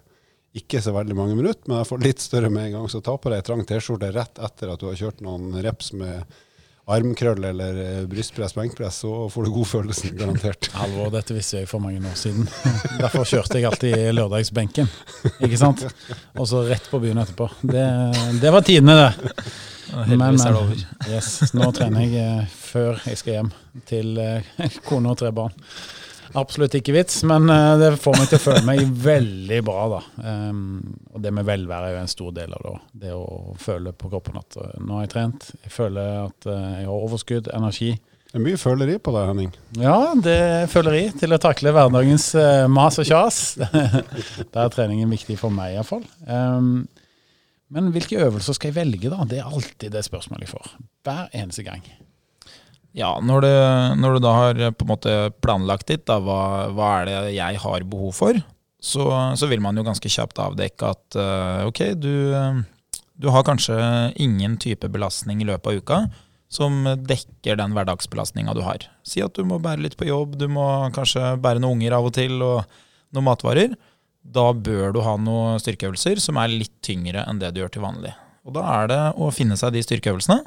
Ikke 0.56 0.80
så 0.82 0.96
veldig 0.96 1.14
mange 1.14 1.36
minutter, 1.38 1.68
men 1.68 1.84
jeg 1.84 1.92
får 1.92 2.00
litt 2.02 2.24
større 2.24 2.50
med 2.50 2.64
en 2.70 2.80
gang. 2.80 2.86
Så 2.90 3.04
ta 3.06 3.14
på 3.22 3.30
deg 3.30 3.44
trang 3.46 3.60
T-skjorte 3.70 4.08
rett 4.16 4.40
etter 4.42 4.72
at 4.74 4.82
du 4.82 4.88
har 4.88 4.98
kjørt 4.98 5.20
noen 5.22 5.52
reps 5.62 5.92
med 5.94 6.40
armkrøll 6.90 7.44
eller 7.52 7.80
eh, 7.84 8.02
brystpress, 8.10 8.56
benkpress, 8.58 9.02
så 9.04 9.14
får 9.32 9.48
du 9.48 9.52
godfølelsen, 9.54 10.16
garantert. 10.20 10.72
Alvor, 10.84 11.12
dette 11.14 11.36
visste 11.38 11.62
jeg 11.62 11.70
for 11.70 11.84
mange 11.84 12.02
år 12.02 12.18
siden. 12.20 12.50
Derfor 13.00 13.28
kjørte 13.30 13.60
jeg 13.60 13.70
alltid 13.70 14.10
lørdagsbenken, 14.16 14.90
ikke 15.46 15.60
sant? 15.62 15.86
Og 16.38 16.50
så 16.50 16.64
rett 16.68 16.90
på 16.92 17.02
byen 17.04 17.22
etterpå. 17.22 17.50
Det, 17.62 17.86
det 18.42 18.54
var 18.56 18.66
tidene, 18.66 18.98
det. 19.00 19.46
Men, 19.90 20.20
men 20.22 20.38
yes, 21.10 21.54
nå 21.58 21.72
trener 21.74 22.06
jeg 22.06 22.20
eh, 22.22 22.52
før 22.54 23.00
jeg 23.10 23.18
skal 23.22 23.40
hjem 23.40 23.50
til 23.90 24.20
eh, 24.22 24.68
kone 24.86 25.14
og 25.14 25.18
tre 25.22 25.32
barn. 25.34 25.56
Absolutt 26.38 26.76
ikke 26.78 26.94
vits, 26.94 27.22
men 27.28 27.50
uh, 27.50 27.78
det 27.80 27.94
får 28.02 28.18
meg 28.18 28.30
til 28.30 28.40
å 28.40 28.44
føle 28.44 28.62
meg 28.68 28.84
veldig 29.06 29.62
bra. 29.66 29.86
da. 29.96 30.02
Um, 30.22 30.62
og 31.14 31.24
det 31.24 31.32
med 31.36 31.48
velvære 31.48 31.90
er 31.90 31.96
jo 31.96 32.04
en 32.04 32.12
stor 32.12 32.36
del 32.36 32.54
av 32.58 32.66
det. 32.66 32.76
Det 33.06 33.16
å 33.16 33.56
føle 33.60 33.94
på 33.96 34.12
kroppen 34.12 34.38
at 34.42 34.60
uh, 34.60 34.76
nå 34.84 35.00
har 35.00 35.08
jeg 35.08 35.14
trent, 35.16 35.50
jeg 35.66 35.74
føler 35.74 36.12
at 36.28 36.50
uh, 36.50 36.58
jeg 36.78 36.86
har 36.86 37.08
overskudd, 37.08 37.52
energi. 37.56 37.96
Det 38.30 38.38
er 38.38 38.46
mye 38.46 38.60
føleri 38.62 39.00
på 39.02 39.14
deg, 39.16 39.32
Henning. 39.32 39.50
Ja, 39.82 39.98
det 40.22 40.36
er 40.38 40.70
føleri 40.70 41.08
til 41.18 41.34
å 41.34 41.42
takle 41.42 41.74
hverdagens 41.74 42.28
mas 42.70 43.00
og 43.02 43.08
kjas. 43.10 43.40
Der 44.54 44.60
er 44.68 44.70
treningen 44.70 45.10
viktig 45.10 45.40
for 45.42 45.50
meg 45.54 45.80
iallfall. 45.80 46.06
Um, 46.30 46.84
men 47.74 47.90
hvilke 47.94 48.22
øvelser 48.22 48.58
skal 48.58 48.70
jeg 48.70 48.78
velge, 48.78 49.10
da? 49.10 49.26
Det 49.30 49.42
er 49.42 49.50
alltid 49.50 49.98
det 49.98 50.06
spørsmålet 50.06 50.46
jeg 50.46 50.54
får. 50.54 50.70
Hver 51.06 51.34
eneste 51.42 51.66
gang. 51.66 51.82
Ja, 52.98 53.12
når 53.22 53.46
du, 53.46 53.52
når 54.02 54.16
du, 54.16 54.20
da 54.24 54.32
har 54.34 54.62
på 54.74 54.86
en 54.86 54.90
måte 54.90 55.18
planlagt 55.44 55.90
ditt, 55.92 56.08
da, 56.10 56.18
hva, 56.24 56.70
hva, 56.74 56.90
er 57.02 57.10
det 57.10 57.36
jeg 57.36 57.62
har 57.62 57.86
behov 57.90 58.16
for, 58.18 58.40
så, 58.82 59.06
så 59.38 59.50
vil 59.52 59.62
man 59.62 59.78
jo 59.78 59.86
ganske 59.86 60.10
kjapt 60.10 60.40
avdekke 60.42 60.90
at 60.96 61.20
uh, 61.20 61.68
ok, 61.68 61.84
du, 62.00 62.14
du, 63.20 63.30
har 63.30 63.46
kanskje 63.46 63.78
ingen 64.24 64.58
type 64.62 64.90
belastning 64.90 65.44
i 65.44 65.48
løpet 65.50 65.70
av 65.70 65.84
uka 65.84 66.00
som 66.50 66.82
dekker 66.82 67.60
den 67.60 67.76
hverdagsbelastninga 67.76 68.56
du 68.58 68.64
har. 68.66 68.88
Si 69.06 69.22
at 69.22 69.36
du 69.38 69.46
må 69.46 69.60
bære 69.62 69.84
litt 69.86 70.00
på 70.00 70.08
jobb, 70.10 70.40
du 70.42 70.48
må 70.50 70.66
kanskje 70.96 71.36
bære 71.44 71.62
noen 71.62 71.78
unger 71.78 72.00
av 72.00 72.08
og 72.10 72.16
til 72.18 72.40
og 72.42 72.64
noen 73.14 73.28
matvarer. 73.28 73.76
Da 74.26 74.48
bør 74.54 74.96
du 74.96 75.04
ha 75.06 75.14
noen 75.22 75.62
styrkeøvelser 75.62 76.18
som 76.24 76.40
er 76.42 76.50
litt 76.50 76.74
tyngre 76.86 77.22
enn 77.30 77.38
det 77.42 77.52
du 77.54 77.62
gjør 77.62 77.76
til 77.76 77.86
vanlig. 77.86 78.16
Og 78.50 78.56
da 78.58 78.66
er 78.80 78.90
det 78.90 79.04
å 79.22 79.30
finne 79.36 79.60
seg 79.60 79.76
de 79.76 79.86
styrkeøvelsene 79.86 80.42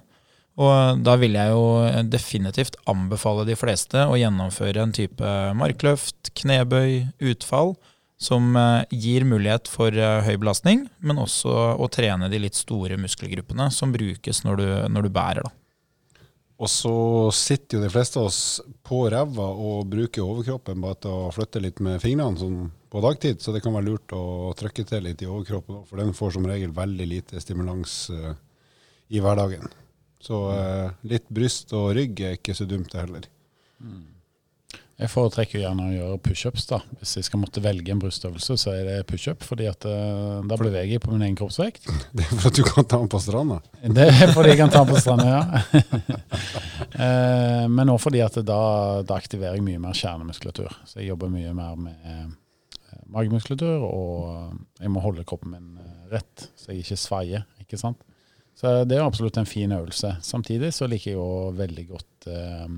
og 0.60 1.00
da 1.00 1.14
vil 1.16 1.38
jeg 1.38 1.54
jo 1.54 1.64
definitivt 2.12 2.76
anbefale 2.90 3.46
de 3.48 3.56
fleste 3.56 4.04
å 4.04 4.18
gjennomføre 4.20 4.82
en 4.84 4.92
type 4.92 5.30
markløft, 5.56 6.34
knebøy, 6.42 7.06
utfall, 7.32 7.74
som 8.22 8.52
eh, 8.56 8.84
gir 8.90 9.24
mulighet 9.26 9.70
for 9.70 9.96
eh, 9.96 10.20
høy 10.26 10.36
belastning, 10.38 10.86
men 11.02 11.18
også 11.18 11.50
å 11.80 11.88
trene 11.90 12.28
de 12.30 12.38
litt 12.44 12.58
store 12.58 12.98
muskelgruppene 13.00 13.66
som 13.74 13.94
brukes 13.94 14.44
når 14.46 14.60
du, 14.60 14.68
når 14.94 15.08
du 15.08 15.10
bærer. 15.16 15.48
da. 15.48 15.54
Og 16.62 16.70
så 16.70 16.94
sitter 17.34 17.78
jo 17.78 17.82
de 17.82 17.90
fleste 17.90 18.20
av 18.20 18.28
oss 18.28 18.60
på 18.86 19.00
ræva 19.10 19.48
og 19.50 19.88
bruker 19.90 20.22
overkroppen 20.22 20.84
bare 20.84 21.00
til 21.02 21.16
å 21.16 21.32
flytte 21.34 21.62
litt 21.64 21.82
med 21.82 21.98
fingrene 22.04 22.38
sånn 22.38 22.68
på 22.92 23.02
dagtid, 23.02 23.40
så 23.42 23.54
det 23.54 23.64
kan 23.64 23.74
være 23.74 23.88
lurt 23.88 24.14
å 24.14 24.52
trykke 24.54 24.84
til 24.86 25.02
litt 25.08 25.24
i 25.24 25.30
overkroppen, 25.30 25.82
for 25.88 25.98
den 25.98 26.12
får 26.14 26.36
som 26.36 26.46
regel 26.46 26.74
veldig 26.76 27.06
lite 27.08 27.40
stimulans 27.42 27.96
uh, 28.12 28.34
i 29.08 29.22
hverdagen. 29.24 29.64
Så 30.22 30.38
eh, 30.54 30.88
litt 31.10 31.28
bryst 31.34 31.72
og 31.74 31.92
rygg 31.98 32.20
er 32.22 32.38
ikke 32.38 32.54
så 32.54 32.66
dumt, 32.68 32.92
det 32.92 33.02
heller. 33.02 33.28
Mm. 33.82 34.12
Jeg 35.02 35.10
foretrekker 35.10 35.58
gjerne 35.58 35.86
å 35.88 35.92
gjøre 35.92 36.18
pushups. 36.22 36.68
Hvis 37.00 37.16
jeg 37.18 37.26
skal 37.26 37.40
måtte 37.42 37.62
velge 37.64 37.90
en 37.90 38.00
brystøvelse, 38.02 38.54
så 38.60 38.74
er 38.76 38.84
det 38.86 38.98
pushup. 39.08 39.42
fordi 39.42 39.66
at 39.66 39.86
uh, 39.88 40.44
da 40.46 40.58
beveger 40.60 40.94
jeg 40.94 41.02
på 41.02 41.10
min 41.10 41.24
egen 41.26 41.38
kroppsvekt. 41.38 41.88
Det 42.16 42.22
er 42.22 42.36
for 42.36 42.50
at 42.52 42.60
du 42.60 42.62
kan 42.68 42.86
ta 42.86 43.00
den 43.00 43.10
på 43.10 43.18
stranda? 43.22 43.58
Det 43.82 44.06
er 44.12 44.30
fordi 44.30 44.52
jeg 44.52 44.60
kan 44.60 44.70
ta 44.70 44.84
den 44.84 44.92
på 44.92 45.00
stranda, 45.02 45.26
ja. 45.32 45.42
uh, 47.00 47.64
men 47.76 47.90
òg 47.90 47.98
fordi 48.04 48.22
at 48.22 48.38
da, 48.46 48.60
da, 49.02 49.18
aktiverer 49.18 49.58
jeg 49.58 49.66
mye 49.66 49.82
mer 49.82 49.96
kjernemuskulatur. 49.96 50.70
Så 50.86 51.00
jeg 51.00 51.10
jobber 51.10 51.32
mye 51.34 51.56
mer 51.56 51.74
med 51.88 52.06
uh, 52.06 53.02
magemuskulatur, 53.16 53.82
og 53.88 54.78
jeg 54.78 54.92
må 54.92 55.02
holde 55.02 55.26
kroppen 55.26 55.56
min 55.56 55.92
rett, 56.12 56.50
så 56.54 56.70
jeg 56.70 56.84
ikke 56.84 57.00
svaier. 57.00 57.48
ikke 57.64 57.80
sant? 57.80 58.06
Så 58.58 58.72
det 58.86 58.98
er 58.98 59.04
absolutt 59.04 59.38
en 59.40 59.48
fin 59.48 59.72
øvelse. 59.74 60.16
Samtidig 60.22 60.72
så 60.76 60.86
liker 60.90 61.12
jeg 61.12 61.18
jo 61.18 61.52
veldig 61.56 61.86
godt 61.88 62.28
eh, 62.30 62.74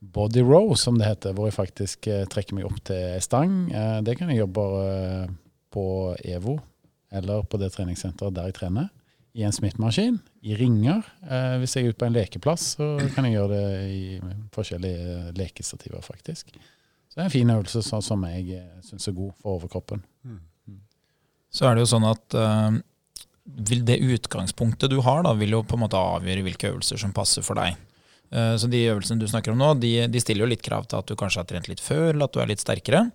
body 0.00 0.42
row, 0.44 0.74
som 0.74 0.98
det 0.98 1.08
heter, 1.08 1.34
hvor 1.36 1.48
jeg 1.48 1.56
faktisk 1.56 2.08
eh, 2.10 2.26
trekker 2.30 2.58
meg 2.58 2.68
opp 2.68 2.80
til 2.86 3.14
ei 3.14 3.22
stang. 3.24 3.60
Eh, 3.72 3.98
det 4.06 4.18
kan 4.18 4.30
jeg 4.30 4.42
gjøre 4.42 4.54
bare 4.58 4.82
eh, 4.88 5.36
på 5.74 5.86
EVO 6.36 6.58
eller 7.18 7.44
på 7.48 7.60
det 7.60 7.72
treningssenteret 7.74 8.36
der 8.36 8.50
jeg 8.50 8.58
trener. 8.58 8.90
I 9.38 9.44
en 9.46 9.54
smittmaskin, 9.54 10.18
i 10.42 10.56
ringer. 10.58 11.06
Eh, 11.22 11.56
hvis 11.62 11.76
jeg 11.76 11.86
er 11.86 11.92
ute 11.92 12.00
på 12.00 12.08
en 12.08 12.16
lekeplass, 12.16 12.72
så 12.76 12.90
kan 13.14 13.28
jeg 13.28 13.38
gjøre 13.38 13.54
det 13.54 13.70
i 13.94 14.02
forskjellige 14.54 15.32
lekestativer, 15.38 16.02
faktisk. 16.04 16.52
Så 17.08 17.16
det 17.16 17.22
er 17.24 17.30
en 17.30 17.34
fin 17.36 17.54
øvelse 17.54 17.82
så, 17.86 18.02
som 18.04 18.24
jeg 18.28 18.58
eh, 18.58 18.84
syns 18.84 19.08
er 19.08 19.16
god 19.16 19.32
for 19.38 19.56
overkroppen. 19.56 20.04
Mm. 20.26 20.44
Så 21.48 21.64
er 21.64 21.76
det 21.76 21.86
jo 21.86 21.90
sånn 21.94 22.04
at 22.04 22.34
vil 23.56 23.84
det 23.86 24.00
utgangspunktet 24.04 24.92
du 24.92 25.00
har, 25.04 25.22
da, 25.24 25.34
vil 25.38 25.56
jo 25.56 25.64
på 25.66 25.78
en 25.78 25.86
måte 25.86 26.00
avgjøre 26.00 26.44
hvilke 26.46 26.72
øvelser 26.72 27.00
som 27.00 27.14
passer 27.16 27.46
for 27.46 27.58
deg. 27.58 27.78
Eh, 28.30 28.54
så 28.60 28.68
De 28.68 28.80
øvelsene 28.90 29.20
du 29.20 29.28
snakker 29.28 29.52
om 29.52 29.60
nå, 29.60 29.72
de, 29.80 29.92
de, 30.10 30.20
stiller 30.20 30.44
jo 30.44 30.50
litt 30.52 30.64
krav 30.64 30.88
til 30.88 31.00
at 31.00 31.08
du 31.08 31.16
kanskje 31.18 31.40
har 31.42 31.48
trent 31.48 31.68
litt 31.70 31.82
før, 31.82 32.10
eller 32.12 32.28
at 32.28 32.34
du 32.34 32.42
er 32.42 32.50
litt 32.50 32.64
sterkere. 32.64 33.06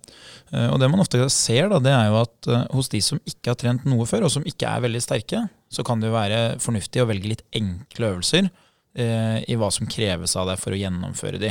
Eh, 0.50 0.68
og 0.68 0.80
Det 0.82 0.90
man 0.90 1.04
ofte 1.04 1.22
ser, 1.32 1.70
da, 1.70 1.80
det 1.82 1.94
er 1.94 2.08
jo 2.10 2.20
at 2.22 2.50
eh, 2.50 2.66
hos 2.74 2.90
de 2.92 3.02
som 3.04 3.20
ikke 3.22 3.52
har 3.52 3.60
trent 3.60 3.86
noe 3.88 4.08
før, 4.10 4.26
og 4.26 4.34
som 4.34 4.46
ikke 4.46 4.70
er 4.70 4.84
veldig 4.86 5.02
sterke, 5.04 5.44
så 5.70 5.86
kan 5.86 6.02
det 6.02 6.10
jo 6.10 6.16
være 6.18 6.42
fornuftig 6.62 7.02
å 7.02 7.08
velge 7.10 7.30
litt 7.30 7.46
enkle 7.54 8.14
øvelser 8.14 8.52
i 8.94 9.56
hva 9.58 9.66
som 9.74 9.88
kreves 9.90 10.36
av 10.38 10.46
deg 10.46 10.60
for 10.62 10.70
å 10.70 10.76
gjennomføre 10.78 11.40
de. 11.42 11.48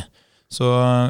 Så 0.47 0.63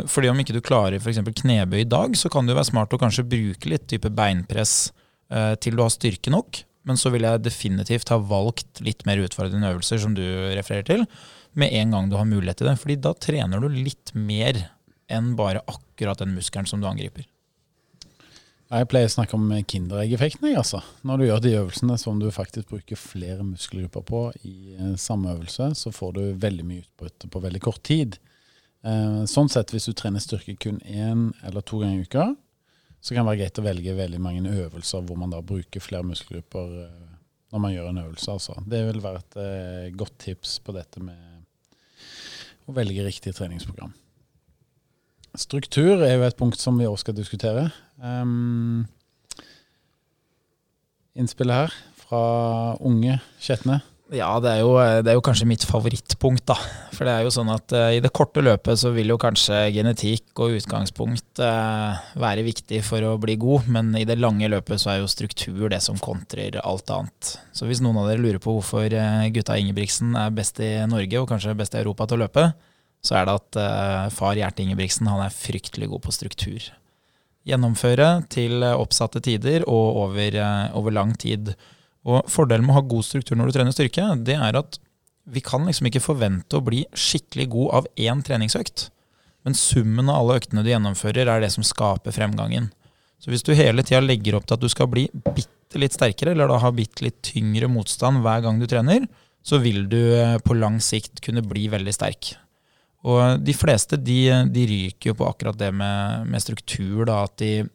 fordi 0.10 0.32
om 0.32 0.40
ikke 0.42 0.56
du 0.56 0.64
klarer 0.66 0.98
f.eks. 0.98 1.20
knebøy 1.22 1.84
i 1.84 1.86
dag, 1.86 2.16
så 2.18 2.32
kan 2.34 2.48
det 2.48 2.56
jo 2.56 2.58
være 2.58 2.70
smart 2.72 2.96
å 2.98 2.98
kanskje 2.98 3.28
bruke 3.30 3.70
litt 3.70 3.86
type 3.92 4.10
beinpress 4.18 4.88
til 5.62 5.78
du 5.78 5.84
har 5.84 5.94
styrke 5.94 6.34
nok, 6.34 6.64
men 6.88 7.00
så 7.00 7.12
vil 7.14 7.26
jeg 7.28 7.44
definitivt 7.46 8.12
ha 8.12 8.20
valgt 8.20 8.82
litt 8.84 9.06
mer 9.08 9.22
utfordrende 9.24 9.72
øvelser, 9.74 10.02
som 10.04 10.16
du 10.18 10.24
refererer 10.56 10.88
til, 10.88 11.06
med 11.60 11.74
en 11.80 11.94
gang 11.96 12.10
du 12.10 12.18
har 12.20 12.28
mulighet 12.28 12.60
til 12.60 12.70
det. 12.70 12.80
Fordi 12.82 12.98
da 13.00 13.14
trener 13.16 13.62
du 13.64 13.70
litt 13.72 14.12
mer 14.18 14.66
enn 15.12 15.34
bare 15.40 15.64
akkurat 15.70 16.20
den 16.20 16.34
muskelen 16.36 16.68
som 16.70 16.82
du 16.82 16.90
angriper. 16.90 17.28
Jeg 18.74 18.88
pleier 18.90 19.06
å 19.06 19.14
snakke 19.14 19.38
om 19.38 19.52
kinderegg-effekten. 19.70 20.48
Altså. 20.58 20.80
Når 21.06 21.20
du 21.20 21.26
gjør 21.28 21.42
de 21.44 21.56
øvelsene 21.60 21.98
som 22.02 22.18
du 22.18 22.30
faktisk 22.34 22.72
bruker 22.72 22.98
flere 22.98 23.46
muskelgrupper 23.46 24.06
på 24.08 24.22
i 24.50 24.74
eh, 24.74 24.96
samme 24.98 25.36
øvelse, 25.36 25.70
så 25.78 25.92
får 25.94 26.16
du 26.16 26.22
veldig 26.42 26.66
mye 26.66 26.82
utbytte 26.82 27.30
på 27.30 27.42
veldig 27.44 27.62
kort 27.62 27.84
tid. 27.86 28.18
Eh, 28.82 29.20
sånn 29.30 29.52
sett, 29.54 29.76
hvis 29.76 29.86
du 29.92 29.94
trener 29.94 30.24
styrke 30.24 30.56
kun 30.58 30.82
én 30.90 31.30
eller 31.46 31.62
to 31.62 31.84
ganger 31.84 32.02
i 32.02 32.08
uka, 32.08 32.26
så 33.04 33.12
kan 33.12 33.26
det 33.26 33.34
være 33.34 33.42
greit 33.42 33.60
å 33.60 33.66
velge 33.66 33.96
veldig 33.98 34.20
mange 34.24 34.52
øvelser 34.64 35.04
hvor 35.04 35.20
man 35.20 35.34
da 35.34 35.42
bruker 35.44 35.84
flere 35.84 36.08
muskelgrupper 36.08 36.78
eh, 36.86 37.10
når 37.52 37.62
man 37.66 37.74
gjør 37.74 37.90
en 37.90 38.02
øvelse. 38.06 38.32
Altså. 38.32 38.56
Det 38.66 38.80
vil 38.88 39.04
være 39.04 39.20
et 39.20 39.38
eh, 39.44 39.90
godt 40.00 40.16
tips 40.24 40.56
på 40.64 40.76
dette 40.78 41.04
med 41.04 41.44
å 42.64 42.76
velge 42.78 43.04
riktig 43.04 43.36
treningsprogram. 43.36 43.92
Struktur 45.36 46.06
er 46.06 46.16
jo 46.16 46.28
et 46.28 46.38
punkt 46.40 46.62
som 46.62 46.78
vi 46.80 46.88
også 46.88 47.08
skal 47.08 47.18
diskutere. 47.18 47.66
Um, 47.98 48.86
innspillet 51.18 51.66
her 51.66 51.76
fra 52.06 52.22
unge 52.86 53.18
Skjetne. 53.42 53.82
Ja, 54.12 54.34
det 54.44 54.50
er, 54.52 54.60
jo, 54.60 54.74
det 54.76 55.08
er, 55.08 55.16
jo, 55.16 55.24
kanskje 55.24 55.46
mitt 55.48 55.64
favorittpunkt, 55.64 56.44
da. 56.50 56.58
For 56.92 57.08
det 57.08 57.14
er 57.14 57.24
jo 57.24 57.32
sånn 57.32 57.48
at 57.54 57.72
uh, 57.72 57.88
i 57.96 58.02
det 58.04 58.12
korte 58.12 58.42
løpet 58.44 58.82
så 58.82 58.92
vil 58.92 59.14
jo 59.14 59.16
kanskje 59.22 59.62
genetikk 59.72 60.42
og 60.44 60.58
utgangspunkt 60.58 61.40
uh, 61.40 61.96
være 62.20 62.44
viktig 62.44 62.82
for 62.84 63.06
å 63.08 63.14
bli 63.22 63.38
god, 63.40 63.70
men 63.72 63.94
i 63.96 64.04
det 64.06 64.20
lange 64.20 64.50
løpet 64.52 64.82
så 64.84 64.92
er 64.92 65.00
jo 65.00 65.10
struktur 65.10 65.70
det 65.72 65.80
som 65.86 66.02
kontrer 66.04 66.60
alt 66.62 66.92
annet. 66.92 67.32
Så 67.56 67.70
hvis 67.70 67.80
noen 67.84 68.02
av 68.02 68.10
dere 68.12 68.20
lurer 68.22 68.44
på 68.44 68.58
hvorfor 68.58 68.92
uh, 68.92 69.24
gutta 69.34 69.56
Ingebrigtsen 69.62 70.18
er 70.20 70.36
best 70.36 70.60
i 70.60 70.74
Norge, 70.92 71.22
og 71.22 71.30
kanskje 71.32 71.56
best 71.64 71.78
i 71.78 71.82
Europa 71.82 72.10
til 72.10 72.20
å 72.20 72.26
løpe, 72.26 72.50
så 73.04 73.18
er 73.20 73.28
det 73.28 73.36
at 73.36 73.58
far 74.16 74.38
Gjerte 74.40 74.64
Ingebrigtsen 74.64 75.10
han 75.12 75.26
er 75.26 75.34
fryktelig 75.36 75.90
god 75.92 76.06
på 76.06 76.14
struktur. 76.16 76.70
Gjennomføre 77.44 78.22
til 78.32 78.64
oppsatte 78.64 79.20
tider 79.26 79.66
og 79.68 80.06
over, 80.06 80.38
over 80.80 80.96
lang 80.96 81.12
tid. 81.20 81.52
Og 82.04 82.28
Fordelen 82.32 82.66
med 82.66 82.76
å 82.76 82.82
ha 82.82 82.88
god 82.88 83.08
struktur 83.08 83.38
når 83.40 83.50
du 83.50 83.58
trener 83.58 83.76
styrke, 83.76 84.08
det 84.28 84.36
er 84.36 84.60
at 84.60 84.80
vi 85.24 85.40
kan 85.44 85.64
liksom 85.68 85.88
ikke 85.88 86.04
forvente 86.04 86.60
å 86.60 86.64
bli 86.66 86.84
skikkelig 87.00 87.48
god 87.54 87.76
av 87.80 87.88
én 87.96 88.24
treningsøkt. 88.26 88.90
Men 89.48 89.56
summen 89.56 90.12
av 90.12 90.22
alle 90.22 90.40
øktene 90.42 90.64
du 90.64 90.72
gjennomfører, 90.72 91.30
er 91.32 91.44
det 91.44 91.52
som 91.56 91.66
skaper 91.68 92.16
fremgangen. 92.16 92.70
Så 93.24 93.32
hvis 93.32 93.44
du 93.48 93.54
hele 93.56 93.86
tida 93.88 94.02
legger 94.04 94.36
opp 94.36 94.48
til 94.48 94.58
at 94.58 94.64
du 94.64 94.72
skal 94.72 94.90
bli 94.92 95.06
bitte 95.14 95.80
litt 95.80 95.96
sterkere, 95.96 96.34
eller 96.34 96.52
da 96.52 96.60
ha 96.60 96.72
bitte 96.76 97.06
litt 97.06 97.22
tyngre 97.24 97.70
motstand 97.72 98.24
hver 98.24 98.44
gang 98.44 98.60
du 98.60 98.68
trener, 98.68 99.08
så 99.44 99.60
vil 99.64 99.86
du 99.92 100.00
eh, 100.16 100.38
på 100.44 100.56
lang 100.56 100.80
sikt 100.84 101.22
kunne 101.24 101.44
bli 101.44 101.70
veldig 101.72 101.94
sterk. 101.96 102.34
Og 103.04 103.44
de 103.44 103.56
fleste 103.56 104.00
de, 104.00 104.20
de 104.52 104.66
ryker 104.68 105.12
jo 105.12 105.18
på 105.20 105.28
akkurat 105.28 105.58
det 105.60 105.72
med, 105.76 106.28
med 106.32 106.44
struktur. 106.44 107.04
da, 107.08 107.24
At 107.28 107.36
de, 107.42 107.66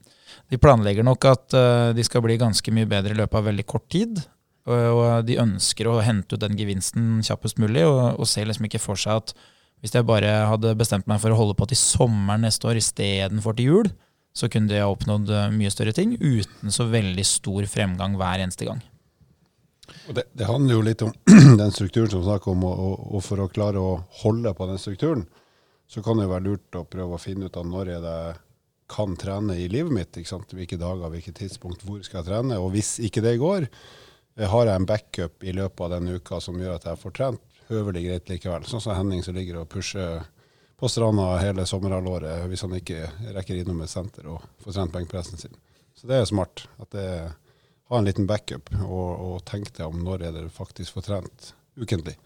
de 0.51 0.61
planlegger 0.61 1.07
nok 1.07 1.29
at 1.31 1.57
uh, 1.57 1.91
de 1.97 2.05
skal 2.07 2.25
bli 2.25 2.39
ganske 2.41 2.75
mye 2.75 2.89
bedre 2.89 3.15
i 3.15 3.19
løpet 3.19 3.41
av 3.41 3.49
veldig 3.51 3.67
kort 3.69 3.89
tid. 3.93 4.21
Og, 4.69 5.25
de 5.25 5.39
ønsker 5.41 5.89
å 5.89 6.01
hente 6.05 6.37
ut 6.37 6.43
den 6.43 6.59
gevinsten 6.59 7.23
kjappest 7.25 7.57
mulig, 7.57 7.87
og, 7.89 8.19
og, 8.19 8.27
ser 8.29 8.45
liksom 8.45 8.67
ikke 8.69 8.83
for 8.83 9.01
seg 9.01 9.23
at 9.23 9.33
hvis 9.81 9.95
jeg 9.95 10.05
bare 10.05 10.29
hadde 10.51 10.75
bestemt 10.77 11.07
meg 11.09 11.23
for 11.23 11.33
å 11.33 11.39
holde 11.39 11.57
på 11.57 11.69
til 11.71 11.79
sommeren 11.81 12.45
neste 12.45 12.69
år 12.69 12.81
istedenfor 12.81 13.57
til 13.57 13.71
jul, 13.71 13.91
så 14.37 14.51
kunne 14.53 14.77
ha 14.77 14.91
oppnådd 14.91 15.31
eh, 15.35 15.51
mye 15.55 15.71
større 15.73 15.95
ting 15.97 16.17
uten 16.19 16.75
så 16.75 16.87
veldig 16.91 17.25
stor 17.27 17.67
fremgang 17.71 18.19
hver 18.19 18.45
eneste 18.45 18.69
gang. 18.69 18.83
Det, 20.09 20.27
det, 20.37 20.47
handler 20.49 20.75
jo 20.75 20.85
litt 20.85 21.05
om 21.07 21.15
den 21.63 21.73
strukturen 21.73 22.11
som 22.13 22.27
snakker 22.27 22.53
om, 22.53 22.67
og, 22.69 22.99
og, 23.09 23.23
for 23.25 23.41
å 23.41 23.49
klare 23.53 23.81
å 23.81 23.97
holde 24.23 24.53
på 24.57 24.69
den 24.69 24.83
strukturen, 24.83 25.25
så 25.89 26.03
kan 26.05 26.19
det 26.19 26.27
jo 26.27 26.35
være 26.35 26.47
lurt 26.51 26.77
å 26.77 26.85
prøve 26.85 27.17
å 27.17 27.23
finne 27.23 27.49
ut 27.49 27.57
av 27.57 27.67
når 27.69 27.95
er 27.97 28.05
det 28.05 28.19
kan 28.89 29.17
trene 29.21 29.57
i 29.61 29.69
livet 29.69 29.93
mitt. 29.93 30.17
ikke 30.17 30.31
sant? 30.31 30.53
Hvilke 30.57 30.79
dager, 30.81 31.11
hvilket 31.13 31.37
tidspunkt, 31.43 31.85
hvor 31.87 32.01
skal 32.05 32.23
jeg 32.23 32.31
trene? 32.31 32.59
Og 32.63 32.73
hvis 32.75 32.97
ikke 33.05 33.23
det 33.25 33.39
går, 33.43 33.69
eh, 34.37 34.49
har 34.49 34.67
jeg 34.67 34.81
en 34.81 34.89
backup 34.89 35.45
i 35.45 35.53
løpet 35.53 35.85
av 35.85 35.91
den 35.97 36.17
uka 36.17 36.41
som 36.41 36.59
gjør 36.59 36.79
at 36.79 36.89
jeg 36.89 37.03
får 37.03 37.17
trent 37.21 37.63
høvelig 37.69 38.05
greit 38.07 38.31
likevel. 38.33 38.65
Sånn 38.65 38.81
som 38.81 38.97
Henning 38.97 39.23
som 39.25 39.37
ligger 39.37 39.61
og 39.61 39.69
pusher 39.69 40.23
på 40.79 40.89
stranda 40.89 41.35
hele 41.43 41.67
sommerhalvåret 41.67 42.47
hvis 42.49 42.63
han 42.65 42.77
ikke 42.79 43.11
rekker 43.35 43.59
innom 43.59 43.83
et 43.83 43.93
senter 43.93 44.29
og 44.31 44.45
får 44.63 44.79
trent 44.79 44.95
benkpressen 44.95 45.41
sin. 45.41 45.59
Så 45.99 46.09
det 46.09 46.21
er 46.21 46.31
smart. 46.31 46.69
at 46.79 46.91
det 46.91 47.33
Ha 47.89 47.99
en 47.99 48.05
liten 48.05 48.27
backup 48.29 48.69
og, 48.85 49.21
og 49.21 49.45
tenk 49.49 49.71
deg 49.73 49.87
om 49.87 50.03
når 50.05 50.23
er 50.23 50.33
det 50.33 50.51
faktisk 50.53 50.93
får 50.93 51.07
trent 51.07 51.55
ukentlig. 51.81 52.19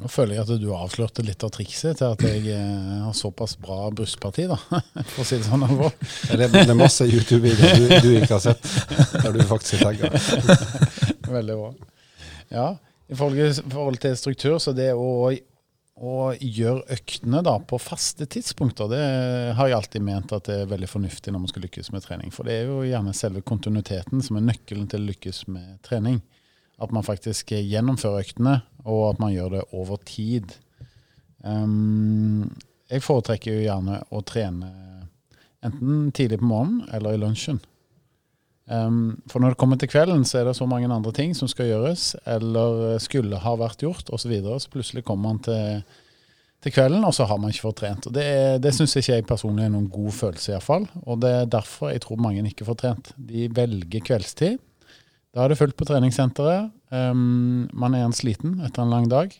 Nå 0.00 0.08
føler 0.08 0.38
jeg 0.38 0.44
at 0.46 0.60
du 0.62 0.70
avslørte 0.72 1.24
litt 1.26 1.44
av 1.44 1.50
trikset 1.52 1.98
til 2.00 2.14
at 2.14 2.22
jeg 2.24 2.46
eh, 2.54 3.02
har 3.04 3.12
såpass 3.16 3.58
bra 3.60 3.90
brystparti, 3.92 4.46
da. 4.48 4.56
For 5.12 5.22
å 5.22 5.26
si 5.28 5.36
det 5.36 5.48
sånn. 5.50 5.66
Det, 5.68 6.48
det 6.54 6.64
er 6.64 6.78
masse 6.78 7.06
YouTube-videoer 7.06 7.76
du, 7.76 7.92
du, 8.00 8.10
ikke 8.22 8.38
har 8.38 8.44
sett, 8.46 8.72
der 9.18 9.36
du 9.36 9.44
faktisk 9.50 9.82
er 9.82 9.90
tagga. 9.90 10.10
Veldig 11.36 11.58
bra. 11.60 11.70
Ja, 12.52 12.66
i 13.12 13.16
forhold, 13.16 14.00
til 14.00 14.16
struktur, 14.16 14.56
så 14.64 14.72
det 14.76 14.90
å, 14.96 15.28
å 15.28 16.16
gjøre 16.40 16.96
øktene 16.96 17.42
da, 17.44 17.58
på 17.60 17.76
faste 17.80 18.24
tidspunkter, 18.32 18.88
det 18.88 19.02
har 19.58 19.68
jeg 19.68 19.76
alltid 19.76 20.06
ment 20.08 20.32
at 20.32 20.48
det 20.48 20.62
er 20.62 20.70
veldig 20.72 20.88
fornuftig 20.88 21.34
når 21.34 21.44
man 21.44 21.52
skal 21.52 21.66
lykkes 21.66 21.92
med 21.92 22.04
trening. 22.06 22.32
For 22.32 22.48
det 22.48 22.62
er 22.62 22.70
jo 22.72 22.80
gjerne 22.88 23.12
selve 23.16 23.44
kontinuiteten 23.44 24.24
som 24.24 24.40
er 24.40 24.48
nøkkelen 24.48 24.88
til 24.88 25.04
å 25.04 25.10
lykkes 25.12 25.44
med 25.52 25.76
trening. 25.84 26.22
At 26.82 26.92
man 26.94 27.06
faktisk 27.06 27.54
gjennomfører 27.54 28.24
øktene, 28.24 28.60
og 28.82 29.12
at 29.12 29.20
man 29.22 29.32
gjør 29.34 29.56
det 29.56 29.64
over 29.72 30.00
tid. 30.06 30.56
Um, 31.44 32.50
jeg 32.90 33.04
foretrekker 33.04 33.54
jo 33.54 33.66
gjerne 33.66 34.00
å 34.10 34.22
trene 34.26 34.70
enten 35.62 36.10
tidlig 36.14 36.40
på 36.42 36.48
morgenen 36.50 36.88
eller 36.94 37.14
i 37.14 37.20
lunsjen. 37.22 37.60
Um, 38.70 39.18
for 39.30 39.42
når 39.42 39.54
det 39.54 39.58
kommer 39.60 39.78
til 39.78 39.90
kvelden, 39.90 40.24
så 40.26 40.40
er 40.40 40.48
det 40.48 40.56
så 40.58 40.66
mange 40.70 40.90
andre 40.90 41.12
ting 41.14 41.34
som 41.34 41.50
skal 41.50 41.68
gjøres, 41.70 42.12
eller 42.30 42.98
skulle 43.02 43.40
ha 43.42 43.54
vært 43.58 43.82
gjort, 43.84 44.10
osv. 44.10 44.24
Så, 44.24 44.30
videre, 44.30 44.58
så 44.62 44.72
plutselig 44.72 45.04
kommer 45.06 45.32
man 45.32 45.40
til, 45.44 45.82
til, 46.62 46.74
kvelden, 46.74 47.04
og 47.06 47.14
så 47.14 47.26
har 47.30 47.40
man 47.42 47.52
ikke 47.52 47.66
fått 47.66 47.80
trent. 47.82 48.08
Og 48.08 48.14
Det, 48.16 48.26
det 48.62 48.74
syns 48.76 48.96
ikke 48.98 49.18
jeg 49.18 49.28
personlig 49.28 49.66
er 49.66 49.74
noen 49.74 49.90
god 49.92 50.14
følelse, 50.18 50.54
iallfall. 50.54 50.86
Og 51.04 51.22
det 51.22 51.32
er 51.40 51.50
derfor 51.58 51.92
jeg 51.92 52.04
tror 52.06 52.22
mange 52.22 52.44
ikke 52.50 52.68
får 52.68 52.78
trent. 52.84 53.14
De 53.18 53.48
velger 53.54 54.06
kveldstid 54.06 54.60
da 55.32 55.44
er 55.44 55.52
det 55.52 55.58
fullt 55.60 55.76
på 55.78 55.88
treningssenteret. 55.88 56.72
Um, 56.92 57.68
man 57.72 57.96
er 57.96 58.04
en 58.04 58.16
sliten 58.16 58.58
etter 58.66 58.84
en 58.84 58.92
lang 58.92 59.08
dag. 59.10 59.32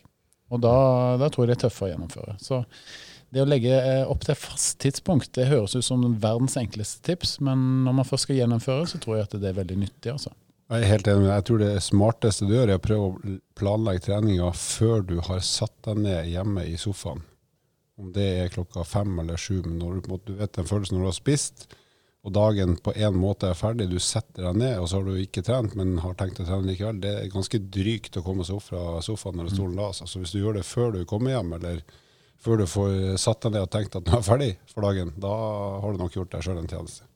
Og 0.53 0.61
da, 0.61 0.75
da, 1.21 1.29
tror 1.29 1.45
jeg 1.45 1.53
det 1.53 1.57
er 1.57 1.65
tøffere 1.65 1.89
å 1.89 1.91
gjennomføre. 1.93 2.37
Så 2.41 2.61
det 3.33 3.41
å 3.41 3.49
legge 3.49 3.73
eh, 3.73 4.03
opp 4.05 4.21
til 4.25 4.37
fast 4.37 4.77
tidspunkt, 4.83 5.31
det 5.33 5.49
høres 5.49 5.73
ut 5.73 5.85
som 5.85 6.03
verdens 6.21 6.57
enkleste 6.59 7.01
tips, 7.07 7.39
men 7.41 7.83
når 7.87 7.95
man 7.97 8.05
først 8.05 8.27
skal 8.27 8.37
gjennomføre, 8.37 8.85
så 8.91 8.99
tror 9.01 9.17
jeg 9.17 9.25
at 9.25 9.37
det 9.41 9.49
er 9.49 9.57
veldig 9.57 9.77
nyttig. 9.81 10.11
altså. 10.13 10.33
Jeg 10.69 10.85
er 10.85 10.91
helt 10.91 11.09
enig. 11.09 11.29
Jeg 11.31 11.45
tror 11.47 11.61
det 11.63 11.71
smarteste 11.85 12.47
du 12.49 12.53
gjør, 12.53 12.73
er 12.75 12.79
å 12.79 12.83
prøve 12.83 13.07
å 13.07 13.37
planlegge 13.57 14.05
treninga 14.07 14.51
før 14.57 15.01
du 15.09 15.15
har 15.25 15.41
satt 15.45 15.73
deg 15.87 16.03
ned 16.05 16.29
hjemme 16.29 16.65
i 16.69 16.77
sofaen. 16.81 17.25
Om 17.97 18.13
det 18.13 18.29
er 18.43 18.53
klokka 18.53 18.85
fem 18.87 19.17
eller 19.21 19.41
sju, 19.41 19.59
men 19.65 19.79
når 19.81 19.97
du, 20.01 20.13
du 20.29 20.33
vet 20.37 20.53
den 20.53 20.69
følelsen 20.69 20.97
når 20.97 21.07
du 21.07 21.09
har 21.11 21.17
spist, 21.17 21.67
og 22.23 22.31
dagen 22.31 22.77
på 22.79 22.93
en 22.95 23.17
måte 23.19 23.49
er 23.51 23.57
ferdig, 23.59 23.89
du 23.91 23.97
setter 23.99 24.45
deg 24.47 24.59
ned, 24.61 24.77
og 24.79 24.87
så 24.87 24.99
har 24.99 25.09
du 25.09 25.17
ikke 25.19 25.43
trent, 25.43 25.73
men 25.75 25.97
har 25.99 26.15
tenkt 26.19 26.39
å 26.39 26.45
trene 26.47 26.69
likevel, 26.69 27.01
det 27.03 27.11
er 27.19 27.31
ganske 27.33 27.59
drygt 27.59 28.15
å 28.15 28.23
komme 28.23 28.45
seg 28.47 28.61
opp 28.61 28.69
fra 28.69 29.01
sofaen 29.03 29.41
eller 29.41 29.51
stolen 29.51 29.75
da. 29.81 29.89
Så 29.91 30.21
hvis 30.21 30.31
du 30.31 30.39
gjør 30.39 30.55
det 30.55 30.63
før 30.67 30.93
du 30.95 31.01
kommer 31.09 31.33
hjem, 31.33 31.51
eller 31.57 31.81
før 32.43 32.61
du 32.61 32.67
får 32.67 33.17
satt 33.19 33.43
deg 33.43 33.55
ned 33.55 33.65
og 33.65 33.73
tenkt 33.75 33.97
at 33.99 34.07
du 34.07 34.13
er 34.15 34.23
ferdig 34.23 34.53
for 34.71 34.87
dagen, 34.87 35.11
da 35.19 35.33
har 35.83 35.91
du 35.91 35.99
nok 35.99 36.15
gjort 36.15 36.31
deg 36.31 36.45
sjøl 36.45 36.61
en 36.61 36.69
tjeneste. 36.71 37.09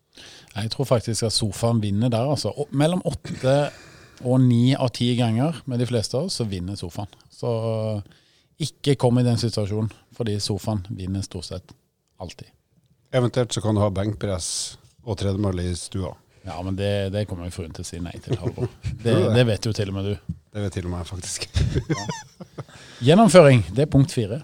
Jeg 0.58 0.72
tror 0.74 0.90
faktisk 0.90 1.28
at 1.28 1.36
sofaen 1.36 1.80
vinner 1.80 2.12
der, 2.12 2.28
altså. 2.28 2.52
Mellom 2.76 3.04
åtte 3.08 3.56
og 4.26 4.42
ni 4.44 4.74
av 4.76 4.90
ti 4.98 5.12
ganger 5.16 5.62
med 5.70 5.80
de 5.80 5.88
fleste 5.88 6.18
av 6.18 6.28
oss, 6.28 6.40
så 6.42 6.48
vinner 6.50 6.76
sofaen. 6.76 7.12
Så 7.32 7.52
ikke 8.60 8.98
kom 9.00 9.22
i 9.22 9.26
den 9.28 9.40
situasjonen, 9.40 9.94
fordi 10.18 10.36
sofaen 10.44 10.84
vinner 10.90 11.24
stort 11.24 11.48
sett 11.48 11.76
alltid. 12.20 12.50
Eventuelt 13.16 13.56
så 13.56 13.64
kan 13.64 13.78
du 13.78 13.84
ha 13.84 13.92
benkpress 13.94 14.50
og 15.08 15.18
tredemølle 15.20 15.70
i 15.70 15.76
stua. 15.80 16.12
Ja, 16.48 16.58
men 16.64 16.78
det, 16.80 17.10
det 17.12 17.26
kommer 17.28 17.48
jo 17.50 17.56
fruen 17.58 17.74
til 17.76 17.84
å 17.84 17.88
si 17.88 18.00
nei 18.00 18.14
til, 18.24 18.38
Halvor. 18.40 18.70
Det, 19.04 19.14
det, 19.36 19.44
vet 19.48 19.66
jo 19.68 19.74
til 19.76 19.92
og 19.92 19.98
med 19.98 20.08
du. 20.08 20.36
Det 20.56 20.64
vet 20.64 20.78
til 20.78 20.88
og 20.88 20.94
med 20.94 21.04
jeg, 21.04 21.10
faktisk. 21.10 21.48
ja. 21.92 22.06
Gjennomføring, 23.10 23.66
det 23.76 23.84
er 23.84 23.92
punkt 23.92 24.16
fire. 24.16 24.40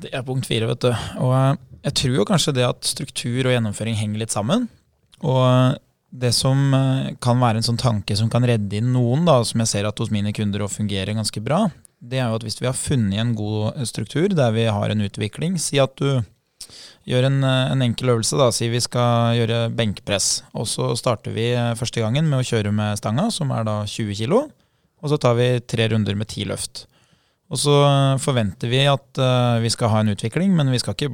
Det 0.00 0.12
er 0.14 0.22
punkt 0.26 0.46
fire, 0.48 0.68
vet 0.70 0.86
du. 0.86 0.90
Og 1.24 1.34
eh, 1.36 1.58
jeg 1.88 1.96
tror 2.00 2.18
jo 2.20 2.26
kanskje 2.28 2.54
det 2.56 2.66
at 2.68 2.86
struktur 2.86 3.42
og 3.42 3.54
gjennomføring 3.54 3.98
henger 3.98 4.22
litt 4.22 4.34
sammen. 4.34 4.68
Og 5.26 5.42
eh, 5.42 5.78
det 6.22 6.32
som 6.36 6.70
eh, 6.76 7.12
kan 7.22 7.42
være 7.42 7.60
en 7.60 7.66
sånn 7.66 7.80
tanke 7.80 8.16
som 8.18 8.30
kan 8.32 8.46
redde 8.46 8.78
inn 8.78 8.94
noen, 8.94 9.26
da, 9.28 9.40
som 9.46 9.62
jeg 9.62 9.72
ser 9.74 9.90
at 9.90 10.00
hos 10.00 10.12
mine 10.14 10.32
kunder 10.36 10.64
og 10.64 10.72
fungerer 10.72 11.18
ganske 11.18 11.42
bra, 11.44 11.64
det 12.00 12.22
er 12.22 12.30
jo 12.30 12.38
at 12.38 12.46
hvis 12.46 12.60
vi 12.62 12.68
har 12.70 12.78
funnet 12.78 13.20
en 13.20 13.34
god 13.36 13.82
struktur 13.90 14.32
der 14.32 14.54
vi 14.54 14.64
har 14.72 14.88
en 14.88 15.04
utvikling 15.04 15.58
Si 15.60 15.76
at 15.82 15.92
du 16.00 16.22
gjør 17.08 17.28
en, 17.28 17.40
eh, 17.44 17.72
en, 17.72 17.82
enkel 17.82 18.14
øvelse. 18.14 18.38
da, 18.38 18.50
Si 18.52 18.68
vi 18.68 18.80
skal 18.80 19.36
gjøre 19.38 19.70
benkpress. 19.74 20.42
Og 20.54 20.68
så 20.68 20.92
starter 20.96 21.34
vi 21.34 21.50
eh, 21.52 21.74
første 21.78 22.00
gangen 22.00 22.28
med 22.30 22.40
å 22.40 22.46
kjøre 22.46 22.72
med 22.72 22.98
stanga, 23.00 23.30
som 23.30 23.50
er 23.50 23.66
da 23.68 23.82
20 23.86 24.14
kg. 24.14 24.46
Og 25.00 25.12
så 25.12 25.18
tar 25.20 25.36
vi 25.38 25.52
tre 25.64 25.88
runder 25.88 26.16
med 26.18 26.28
ti 26.28 26.44
løft. 26.44 26.86
Og 27.50 27.58
så 27.58 27.74
eh, 27.82 28.16
forventer 28.22 28.70
vi 28.70 28.84
at 28.86 29.18
uh, 29.18 29.58
vi 29.62 29.70
skal 29.72 29.90
ha 29.90 30.02
en 30.04 30.12
utvikling, 30.12 30.54
men 30.54 30.70
vi 30.70 30.78
skal 30.78 30.94
ikke 30.94 31.10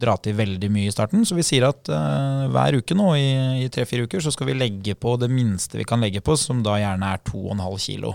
dra 0.00 0.14
til 0.22 0.36
veldig 0.38 0.70
mye 0.72 0.88
i 0.88 0.94
starten. 0.94 1.26
Så 1.26 1.36
vi 1.36 1.44
sier 1.44 1.66
at 1.68 1.90
uh, 1.90 2.46
hver 2.52 2.78
uke 2.78 2.96
nå 2.96 3.10
i 3.18 3.68
tre-fire 3.72 4.06
uker 4.06 4.22
så 4.24 4.32
skal 4.32 4.52
vi 4.52 4.58
legge 4.60 4.94
på 4.94 5.16
det 5.20 5.28
minste 5.32 5.80
vi 5.80 5.88
kan 5.88 6.00
legge 6.00 6.22
på, 6.24 6.38
som 6.38 6.62
da 6.64 6.78
gjerne 6.80 7.14
er 7.16 7.24
2,5 7.26 7.58
kg. 7.82 8.14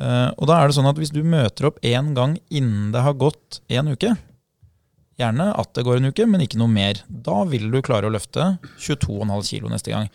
Uh, 0.00 0.32
og 0.40 0.48
da 0.48 0.56
er 0.56 0.70
det 0.70 0.78
sånn 0.78 0.88
at 0.88 0.98
hvis 0.98 1.12
du 1.12 1.20
møter 1.20 1.68
opp 1.68 1.82
én 1.84 2.14
gang 2.16 2.38
innen 2.48 2.94
det 2.94 3.04
har 3.04 3.18
gått 3.20 3.60
én 3.68 3.92
uke, 3.92 4.16
Gjerne 5.22 5.52
at 5.54 5.72
det 5.76 5.86
går 5.86 6.00
en 6.00 6.10
uke, 6.10 6.26
men 6.26 6.42
ikke 6.44 6.60
noe 6.60 6.72
mer. 6.72 7.00
Da 7.06 7.44
vil 7.48 7.70
du 7.70 7.80
klare 7.84 8.08
å 8.08 8.12
løfte 8.12 8.56
22,5 8.82 9.30
kg 9.48 9.70
neste 9.72 9.94
gang. 9.94 10.10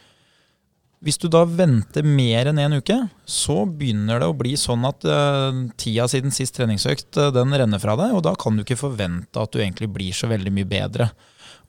Hvis 1.06 1.20
du 1.22 1.28
da 1.30 1.43
venter 1.46 2.06
mer 2.06 2.50
enn 2.50 2.58
én 2.58 2.72
en 2.72 2.82
uke, 2.82 2.96
så 3.30 3.62
begynner 3.70 4.20
det 4.20 4.30
å 4.32 4.38
bli 4.38 4.56
sånn 4.58 4.86
at 4.89 5.06
uh, 5.06 5.54
tida 5.78 6.08
siden 6.10 6.34
sist 6.34 6.56
treningsøkt 6.58 7.20
uh, 7.22 7.30
den 7.36 7.54
renner 7.54 7.82
fra 7.82 7.93
deg, 8.00 8.15
og 8.17 8.24
da 8.26 8.34
kan 8.39 8.58
du 8.58 8.63
ikke 8.63 8.80
forvente 8.80 9.38
at 9.38 9.54
du 9.54 9.62
egentlig 9.62 9.91
blir 9.93 10.17
så 10.17 10.30
veldig 10.32 10.54
mye 10.58 10.70
bedre. 10.70 11.12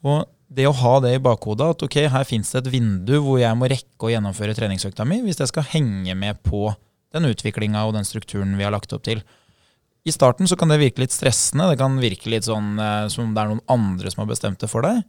Og 0.01 0.25
det 0.49 0.65
å 0.65 0.77
ha 0.81 0.95
det 1.05 1.13
i 1.19 1.21
bakhodet, 1.21 1.75
at 1.75 1.85
ok, 1.85 1.99
her 2.09 2.25
fins 2.25 2.55
det 2.55 2.63
et 2.63 2.73
vindu 2.73 3.19
hvor 3.21 3.37
jeg 3.41 3.57
må 3.59 3.69
rekke 3.69 4.09
å 4.09 4.13
gjennomføre 4.15 4.57
treningsøkta 4.57 5.05
mi 5.05 5.21
hvis 5.27 5.43
jeg 5.43 5.51
skal 5.51 5.67
henge 5.75 6.17
med 6.17 6.41
på 6.47 6.71
den 7.13 7.29
utviklinga 7.29 7.85
og 7.85 7.99
den 7.99 8.09
strukturen 8.09 8.57
vi 8.57 8.65
har 8.65 8.73
lagt 8.73 8.95
opp 8.97 9.05
til. 9.05 9.21
I 10.07 10.15
starten 10.15 10.49
så 10.49 10.57
kan 10.59 10.71
det 10.71 10.81
virke 10.81 11.03
litt 11.03 11.15
stressende, 11.15 11.69
det 11.73 11.79
kan 11.81 11.99
virke 12.01 12.31
litt 12.31 12.47
sånn 12.47 12.79
eh, 12.81 13.07
som 13.13 13.27
om 13.27 13.35
det 13.35 13.43
er 13.43 13.53
noen 13.53 13.65
andre 13.73 14.13
som 14.13 14.23
har 14.25 14.31
bestemt 14.31 14.61
det 14.63 14.71
for 14.71 14.87
deg. 14.87 15.03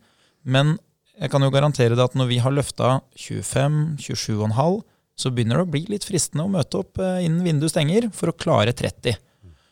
Men 0.44 0.78
jeg 1.20 1.32
kan 1.34 1.44
jo 1.44 1.52
garantere 1.54 1.96
deg 1.96 2.06
at 2.06 2.18
når 2.18 2.30
vi 2.32 2.40
har 2.44 2.56
løfta 2.56 3.00
25, 3.20 3.80
27,5, 4.02 4.80
så 5.20 5.32
begynner 5.36 5.60
det 5.60 5.66
å 5.68 5.72
bli 5.74 5.82
litt 5.92 6.06
fristende 6.08 6.46
å 6.46 6.52
møte 6.52 6.80
opp 6.80 7.02
eh, 7.04 7.26
innen 7.28 7.44
vinduet 7.46 7.74
stenger 7.74 8.08
for 8.16 8.32
å 8.32 8.38
klare 8.40 8.76
30. 8.76 9.20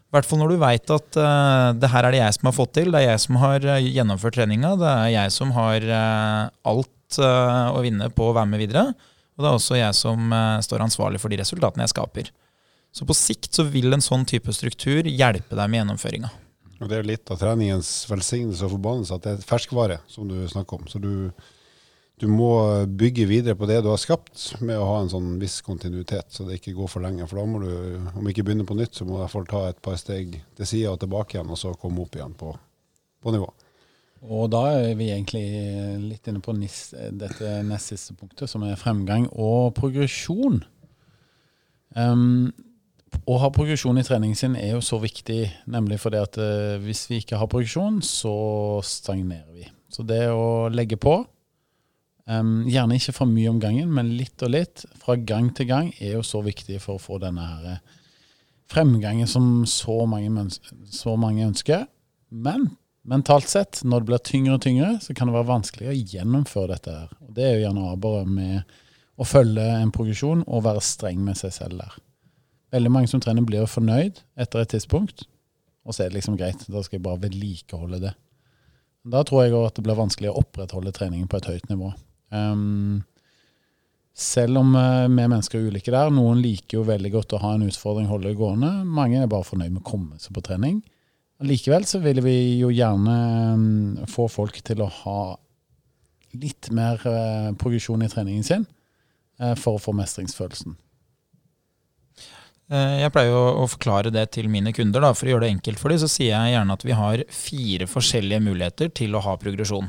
I 0.08 0.16
hvert 0.16 0.28
fall 0.28 0.40
når 0.40 0.54
du 0.54 0.62
veit 0.62 0.92
at 0.96 1.18
uh, 1.20 1.76
det 1.76 1.90
her 1.92 2.06
er 2.08 2.16
det 2.16 2.20
jeg 2.22 2.36
som 2.38 2.48
har 2.48 2.56
fått 2.56 2.74
til, 2.78 2.94
det 2.94 3.02
er 3.02 3.10
jeg 3.10 3.24
som 3.26 3.40
har 3.42 3.66
uh, 3.68 3.76
gjennomført 3.84 4.38
treninga, 4.38 4.70
det 4.80 4.88
er 4.88 5.10
jeg 5.12 5.34
som 5.36 5.52
har 5.52 5.84
uh, 5.84 6.48
alt 6.72 6.94
å 7.18 7.80
vinne 7.84 8.10
på 8.12 8.26
å 8.28 8.34
være 8.36 8.52
med 8.52 8.60
videre. 8.60 8.90
Og 9.38 9.44
det 9.44 9.48
er 9.48 9.56
også 9.56 9.78
jeg 9.78 9.96
som 9.96 10.34
står 10.66 10.82
ansvarlig 10.84 11.22
for 11.24 11.32
de 11.32 11.38
resultatene 11.40 11.86
jeg 11.86 11.94
skaper. 11.94 12.32
Så 12.98 13.06
på 13.06 13.14
sikt 13.14 13.54
så 13.54 13.68
vil 13.70 13.94
en 13.94 14.02
sånn 14.02 14.26
type 14.26 14.50
struktur 14.56 15.06
hjelpe 15.06 15.54
deg 15.54 15.70
med 15.70 15.84
gjennomføringa. 15.84 16.32
Og 16.80 16.90
Det 16.90 16.98
er 16.98 17.06
litt 17.06 17.30
av 17.34 17.38
treningens 17.42 17.92
velsignelse 18.10 18.66
og 18.66 18.74
forbannelse 18.74 19.18
at 19.18 19.26
det 19.26 19.36
er 19.36 19.46
ferskvare, 19.46 20.00
som 20.10 20.26
du 20.30 20.40
snakker 20.50 20.80
om. 20.80 20.88
Så 20.90 21.02
du, 21.02 21.30
du, 22.22 22.28
må 22.30 22.50
bygge 22.90 23.28
videre 23.30 23.58
på 23.58 23.70
det 23.70 23.84
du 23.86 23.92
har 23.92 24.02
skapt, 24.02 24.60
med 24.66 24.82
å 24.82 24.90
ha 24.90 24.98
en 25.04 25.14
sånn 25.14 25.36
viss 25.42 25.60
kontinuitet, 25.66 26.30
så 26.34 26.48
det 26.48 26.58
ikke 26.58 26.74
går 26.78 26.90
for 26.94 27.06
lenge. 27.06 27.30
For 27.30 27.42
da 27.42 27.46
må 27.50 27.62
du, 27.62 27.72
om 28.18 28.30
ikke 28.30 28.46
begynne 28.48 28.66
på 28.66 28.78
nytt, 28.78 28.98
så 28.98 29.06
må 29.06 29.16
du 29.16 29.20
i 29.20 29.24
hvert 29.26 29.36
fall 29.36 29.50
ta 29.50 29.64
et 29.70 29.82
par 29.86 29.98
steg 30.02 30.38
til 30.58 30.70
sida 30.70 30.94
og 30.94 31.02
tilbake 31.06 31.38
igjen, 31.38 31.54
og 31.54 31.62
så 31.62 31.78
komme 31.78 32.02
opp 32.06 32.18
igjen 32.18 32.34
på, 32.38 32.54
på 33.22 33.38
nivå. 33.38 33.50
Og 34.26 34.48
da 34.50 34.64
er 34.74 34.96
vi 34.98 35.12
egentlig 35.14 35.46
litt 36.02 36.30
inne 36.30 36.42
på 36.42 36.58
nis, 36.58 36.88
dette 37.14 37.60
nest 37.66 37.94
siste 37.94 38.18
punktet, 38.18 38.50
som 38.50 38.66
er 38.66 38.80
fremgang 38.82 39.30
og 39.34 39.76
progresjon. 39.78 40.64
Um, 41.94 42.50
å 43.28 43.38
ha 43.42 43.50
progresjon 43.54 44.00
i 44.00 44.06
treningen 44.08 44.38
sin 44.38 44.56
er 44.60 44.74
jo 44.76 44.84
så 44.84 45.00
viktig, 45.02 45.42
nemlig 45.72 46.00
fordi 46.04 46.20
at 46.22 46.38
uh, 46.40 46.78
hvis 46.84 47.06
vi 47.12 47.22
ikke 47.22 47.40
har 47.40 47.50
progresjon, 47.52 48.02
så 48.06 48.36
stagnerer 48.86 49.52
vi. 49.56 49.68
Så 49.92 50.04
det 50.08 50.26
å 50.32 50.68
legge 50.72 51.00
på, 51.00 51.20
um, 52.28 52.64
gjerne 52.68 52.98
ikke 53.00 53.16
for 53.16 53.32
mye 53.32 53.52
om 53.52 53.62
gangen, 53.64 53.92
men 53.94 54.16
litt 54.20 54.44
og 54.46 54.54
litt, 54.56 54.86
fra 55.02 55.18
gang 55.20 55.52
til 55.56 55.70
gang, 55.70 55.92
er 56.00 56.18
jo 56.18 56.26
så 56.26 56.44
viktig 56.46 56.82
for 56.84 56.98
å 56.98 57.04
få 57.04 57.20
denne 57.24 57.46
her 57.48 57.70
eh, 57.74 58.02
fremgangen 58.72 59.30
som 59.32 59.64
så 59.70 60.02
mange, 60.10 60.50
så 60.92 61.16
mange 61.20 61.48
ønsker. 61.48 61.88
Men 62.28 62.70
mentalt 63.08 63.48
sett, 63.48 63.84
når 63.88 64.04
det 64.04 64.12
blir 64.12 64.26
tyngre 64.28 64.58
og 64.58 64.66
tyngre, 64.66 64.90
så 65.04 65.16
kan 65.16 65.30
det 65.30 65.38
være 65.38 65.52
vanskelig 65.54 65.92
å 65.92 66.00
gjennomføre 66.16 66.76
dette 66.76 66.98
her. 66.98 67.16
Og 67.24 67.32
det 67.38 67.48
er 67.48 67.56
jo 67.56 67.64
gjerne 67.64 67.94
bare 68.04 68.26
med 68.28 68.76
å 69.18 69.26
følge 69.26 69.64
en 69.80 69.96
progresjon 69.96 70.44
og 70.46 70.68
være 70.68 70.84
streng 70.84 71.24
med 71.24 71.40
seg 71.40 71.56
selv 71.56 71.80
der. 71.80 71.96
Veldig 72.74 72.92
mange 72.92 73.10
som 73.12 73.22
trener, 73.24 73.46
blir 73.48 73.68
fornøyd 73.70 74.22
etter 74.40 74.64
et 74.64 74.74
tidspunkt. 74.76 75.26
Og 75.88 75.96
så 75.96 76.04
er 76.04 76.10
det 76.10 76.20
liksom 76.20 76.36
greit, 76.40 76.66
da 76.68 76.82
skal 76.84 76.98
jeg 76.98 77.06
bare 77.06 77.22
vedlikeholde 77.24 78.02
det. 78.04 78.14
Da 79.08 79.22
tror 79.24 79.46
jeg 79.46 79.56
at 79.56 79.78
det 79.78 79.86
blir 79.86 79.96
vanskelig 79.96 80.34
å 80.34 80.42
opprettholde 80.42 80.92
treningen 80.96 81.30
på 81.32 81.40
et 81.40 81.48
høyt 81.48 81.70
nivå. 81.72 81.94
Um, 82.36 83.06
selv 84.18 84.60
om 84.60 84.74
uh, 84.76 85.06
vi 85.08 85.14
mennesker 85.16 85.62
er 85.62 85.72
ulike 85.72 85.94
der. 85.94 86.12
Noen 86.12 86.42
liker 86.44 86.80
jo 86.82 86.88
veldig 86.88 87.14
godt 87.14 87.38
å 87.38 87.42
ha 87.44 87.54
en 87.56 87.68
utfordring, 87.70 88.10
holde 88.12 88.32
det 88.32 88.40
gående. 88.40 88.72
Mange 88.84 89.22
er 89.22 89.32
bare 89.32 89.48
fornøyd 89.48 89.72
med 89.72 89.84
å 89.86 89.88
komme 89.88 90.20
seg 90.20 90.36
på 90.36 90.44
trening. 90.50 90.82
Likevel 91.46 91.86
så 91.86 92.02
vil 92.02 92.24
vi 92.26 92.38
jo 92.58 92.72
gjerne 92.74 93.18
um, 93.54 94.08
få 94.10 94.26
folk 94.32 94.58
til 94.66 94.82
å 94.82 94.90
ha 95.04 95.22
litt 96.38 96.72
mer 96.76 97.00
uh, 97.06 97.54
progresjon 97.62 98.04
i 98.04 98.10
treningen 98.12 98.46
sin 98.46 98.66
uh, 99.40 99.54
for 99.54 99.78
å 99.78 99.82
få 99.82 99.94
mestringsfølelsen. 99.96 100.76
Eh, 102.68 102.98
jeg 103.00 103.14
pleier 103.16 103.32
å, 103.32 103.68
forklare 103.72 104.12
det 104.12 104.26
til 104.36 104.50
mine 104.52 104.74
kunder. 104.76 105.04
Da. 105.04 105.14
For 105.16 105.28
å 105.28 105.36
gjøre 105.36 105.48
det 105.48 105.54
enkelt 105.56 105.80
for 105.80 105.94
dem, 105.94 106.02
så 106.02 106.10
sier 106.12 106.34
jeg 106.34 106.58
gjerne 106.58 106.76
at 106.76 106.84
vi 106.84 106.98
har 107.00 107.24
fire 107.32 107.88
forskjellige 107.88 108.44
muligheter 108.44 108.92
til 109.00 109.16
å 109.16 109.24
ha 109.24 109.38
progresjon. 109.40 109.88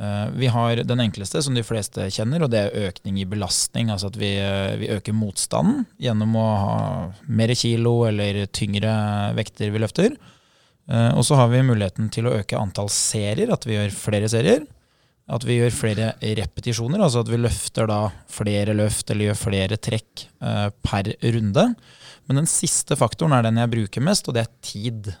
Eh, 0.00 0.26
vi 0.40 0.48
har 0.48 0.80
den 0.88 1.04
enkleste, 1.04 1.42
som 1.44 1.56
de 1.56 1.64
fleste 1.66 2.08
kjenner, 2.08 2.46
og 2.46 2.52
det 2.54 2.62
er 2.64 2.88
økning 2.88 3.20
i 3.20 3.28
belastning. 3.28 3.92
Altså 3.92 4.08
at 4.08 4.16
vi, 4.20 4.32
eh, 4.40 4.78
vi 4.80 4.92
øker 4.96 5.16
motstanden 5.16 5.84
gjennom 6.00 6.36
å 6.40 6.48
ha 6.64 6.78
mer 7.28 7.52
kilo 7.52 8.06
eller 8.08 8.46
tyngre 8.48 8.94
vekter 9.36 9.72
vi 9.72 9.84
løfter. 9.84 10.20
Og 10.90 11.22
så 11.22 11.36
har 11.38 11.46
vi 11.52 11.60
muligheten 11.62 12.08
til 12.10 12.26
å 12.26 12.32
øke 12.34 12.58
antall 12.58 12.88
serier, 12.90 13.52
at 13.54 13.62
vi 13.62 13.76
gjør 13.76 13.92
flere 13.94 14.26
serier. 14.26 14.64
At 15.30 15.46
vi 15.46 15.60
gjør 15.60 15.74
flere 15.74 16.12
repetisjoner, 16.18 16.98
altså 17.04 17.22
at 17.22 17.30
vi 17.30 17.38
løfter 17.38 17.86
da 17.86 18.00
flere 18.30 18.74
løft 18.74 19.12
eller 19.12 19.30
gjør 19.30 19.42
flere 19.44 19.78
trekk 19.78 20.24
eh, 20.42 20.68
per 20.82 21.12
runde. 21.36 21.66
Men 22.26 22.42
den 22.42 22.50
siste 22.50 22.98
faktoren 22.98 23.36
er 23.36 23.46
den 23.46 23.60
jeg 23.60 23.70
bruker 23.70 24.04
mest, 24.06 24.26
og 24.26 24.34
det 24.34 24.42
er 24.42 24.56
tid. 24.66 25.12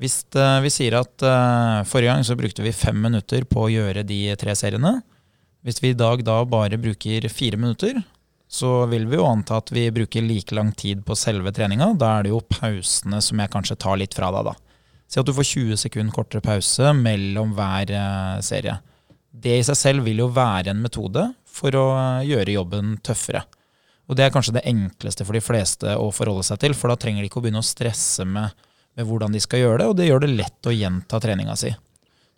Hvis 0.00 0.22
eh, 0.36 0.58
vi 0.64 0.72
sier 0.72 0.98
at 1.00 1.24
eh, 1.24 1.80
forrige 1.88 2.12
gang 2.12 2.26
så 2.28 2.36
brukte 2.36 2.64
vi 2.64 2.76
fem 2.76 3.00
minutter 3.00 3.48
på 3.48 3.64
å 3.64 3.72
gjøre 3.72 4.04
de 4.08 4.22
tre 4.40 4.56
seriene. 4.56 4.98
Hvis 5.64 5.80
vi 5.84 5.94
i 5.94 5.96
dag 5.96 6.22
da 6.24 6.38
bare 6.48 6.80
bruker 6.80 7.28
fire 7.32 7.60
minutter, 7.60 8.00
så 8.50 8.84
vil 8.90 9.04
vi 9.06 9.18
jo 9.18 9.28
anta 9.28 9.60
at 9.60 9.70
vi 9.72 9.86
bruker 9.94 10.24
like 10.26 10.56
lang 10.56 10.72
tid 10.76 11.04
på 11.06 11.16
selve 11.16 11.52
treninga. 11.54 11.92
Da 12.00 12.16
er 12.16 12.26
det 12.26 12.32
jo 12.32 12.40
pausene 12.48 13.20
som 13.22 13.40
jeg 13.40 13.52
kanskje 13.52 13.78
tar 13.80 14.00
litt 14.00 14.16
fra 14.16 14.32
deg, 14.34 14.48
da. 14.50 14.56
Si 15.10 15.20
at 15.20 15.26
du 15.26 15.34
får 15.34 15.48
20 15.48 15.80
sekunder 15.84 16.14
kortere 16.14 16.44
pause 16.44 16.92
mellom 16.96 17.56
hver 17.56 17.92
eh, 17.94 18.38
serie. 18.46 18.76
Det 19.30 19.60
i 19.60 19.66
seg 19.66 19.78
selv 19.78 20.06
vil 20.06 20.24
jo 20.24 20.30
være 20.34 20.72
en 20.72 20.82
metode 20.82 21.28
for 21.50 21.76
å 21.78 21.86
eh, 21.94 22.28
gjøre 22.30 22.56
jobben 22.56 22.96
tøffere. 23.06 23.44
Og 24.10 24.18
det 24.18 24.26
er 24.26 24.32
kanskje 24.34 24.56
det 24.56 24.66
enkleste 24.66 25.26
for 25.26 25.38
de 25.38 25.44
fleste 25.44 25.92
å 25.94 26.08
forholde 26.14 26.42
seg 26.48 26.58
til, 26.64 26.74
for 26.74 26.90
da 26.90 26.98
trenger 26.98 27.22
de 27.22 27.30
ikke 27.30 27.38
å 27.38 27.44
begynne 27.44 27.62
å 27.62 27.66
stresse 27.66 28.26
med, 28.26 28.50
med 28.98 29.06
hvordan 29.06 29.36
de 29.36 29.42
skal 29.42 29.62
gjøre 29.62 29.82
det, 29.82 29.86
og 29.92 29.94
det 30.00 30.08
gjør 30.08 30.24
det 30.24 30.32
lett 30.34 30.66
å 30.66 30.74
gjenta 30.74 31.20
treninga 31.22 31.54
si. 31.58 31.70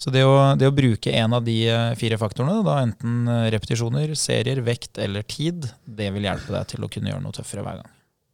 Så 0.03 0.11
det 0.11 0.25
å, 0.27 0.35
det 0.59 0.67
å, 0.67 0.75
bruke 0.75 1.15
en 1.15 1.39
av 1.39 1.47
de 1.47 1.57
eh, 1.71 1.95
fire 1.97 2.19
faktorene, 2.21 2.61
da 2.67 2.81
enten 2.83 3.25
eh, 3.31 3.49
repetisjoner, 3.55 4.13
serier, 4.19 4.61
vekt 4.67 5.01
eller 5.01 5.25
tid, 5.25 5.71
det 5.87 6.11
vil 6.13 6.27
hjelpe 6.27 6.53
deg 6.53 6.69
til 6.75 6.85
å 6.85 6.91
kunne 6.93 7.13
gjøre 7.13 7.25
noe 7.25 7.37
tøffere 7.37 7.65
hver 7.65 7.81
gang. 7.81 7.93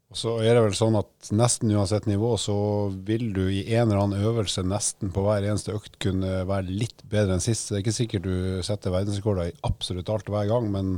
Og 0.09 0.16
så 0.16 0.35
er 0.40 0.57
det 0.57 0.62
vel 0.64 0.77
sånn 0.77 0.97
at 0.97 1.29
nesten 1.37 1.73
uansett 1.77 2.07
nivå, 2.09 2.31
så 2.40 2.57
vil 3.05 3.27
du 3.37 3.42
i 3.53 3.66
en 3.77 3.90
eller 3.90 4.07
annen 4.07 4.29
øvelse 4.31 4.64
nesten 4.64 5.11
på 5.12 5.25
hver 5.27 5.44
eneste 5.44 5.75
økt 5.77 5.99
kunne 6.01 6.47
være 6.49 6.73
litt 6.73 7.05
bedre 7.12 7.37
enn 7.37 7.44
sist. 7.44 7.68
Det 7.68 7.77
er 7.77 7.83
ikke 7.85 7.99
sikkert 7.99 8.25
du 8.25 8.38
setter 8.64 8.94
verdensrekorder 8.94 9.51
i 9.51 9.59
absolutt 9.68 10.09
alt 10.14 10.33
hver 10.33 10.49
gang, 10.49 10.71
men 10.73 10.94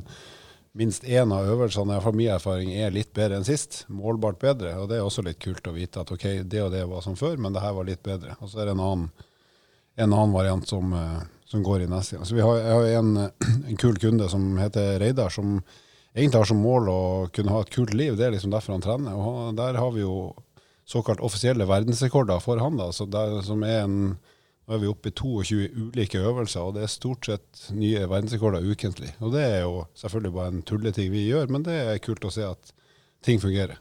minst 0.79 1.03
én 1.03 1.35
av 1.35 1.49
øvelsene, 1.51 1.97
iallfall 1.97 2.15
min 2.15 2.31
erfaring, 2.37 2.71
er 2.71 2.95
litt 2.95 3.11
bedre 3.17 3.41
enn 3.41 3.49
sist. 3.49 3.83
Målbart 3.91 4.39
bedre. 4.39 4.77
Og 4.79 4.87
det 4.91 5.01
er 5.01 5.09
også 5.09 5.27
litt 5.27 5.43
kult 5.43 5.67
å 5.67 5.75
vite 5.75 6.05
at 6.05 6.15
ok, 6.15 6.29
det 6.47 6.63
og 6.63 6.71
det 6.77 6.87
var 6.87 7.03
som 7.03 7.19
før, 7.19 7.35
men 7.43 7.57
det 7.57 7.65
her 7.65 7.75
var 7.75 7.91
litt 7.91 8.07
bedre. 8.07 8.39
Og 8.39 8.53
så 8.53 8.63
er 8.63 8.71
det 8.71 8.77
en 8.77 8.87
annen, 8.87 9.11
en 9.99 10.13
annen 10.13 10.39
variant 10.39 10.71
som, 10.71 10.95
eh, 10.95 11.21
som, 11.51 11.67
går 11.67 11.83
i 11.83 11.91
neste 11.91 12.21
gang. 12.21 12.31
Så 12.31 12.39
vi 12.39 12.47
har, 12.47 12.63
jeg 12.63 12.79
har 12.79 13.03
en, 13.03 13.15
en 13.73 13.81
kul 13.83 13.99
kunde 13.99 14.31
som 14.31 14.53
heter 14.63 15.01
Reidar, 15.03 15.35
som 15.35 15.59
egentlig 16.15 16.41
har 16.41 16.51
som 16.51 16.63
mål 16.63 16.91
å 16.91 17.03
kunne 17.35 17.55
ha 17.55 17.63
et 17.65 17.73
kult 17.75 17.95
liv. 17.95 18.17
Det 18.19 18.27
er 18.27 18.35
liksom 18.35 18.53
derfor 18.55 18.77
han 18.77 18.85
trener. 18.85 19.17
Og 19.17 19.55
der 19.59 19.79
har 19.79 19.95
vi 19.95 20.05
jo 20.05 20.33
såkalt 20.91 21.23
offisielle 21.23 21.69
verdensrekorder 21.71 22.43
for 22.43 22.61
han, 22.63 22.79
da, 22.81 22.91
så 22.93 23.07
der, 23.07 23.39
som 23.47 23.63
er 23.63 23.85
en 23.85 23.99
nå 24.71 24.77
er 24.77 24.83
vi 24.85 24.87
oppe 24.87 25.11
i 25.11 25.15
22 25.19 25.89
ulike 25.89 26.21
øvelser, 26.23 26.63
og 26.63 26.77
det 26.77 26.85
er 26.85 26.93
stort 26.93 27.27
sett 27.27 27.63
nye 27.75 28.05
verdensrekorder 28.07 28.63
ukentlig. 28.63 29.09
Og 29.19 29.33
det 29.35 29.43
er 29.43 29.65
jo 29.65 29.81
selvfølgelig 29.99 30.35
bare 30.37 30.53
en 30.53 30.61
tulleting 30.63 31.09
vi 31.11 31.25
gjør, 31.27 31.51
men 31.51 31.65
det 31.67 31.75
er 31.75 32.03
kult 32.05 32.23
å 32.23 32.31
se 32.31 32.45
at 32.47 32.71
ting 33.27 33.43
fungerer. 33.43 33.81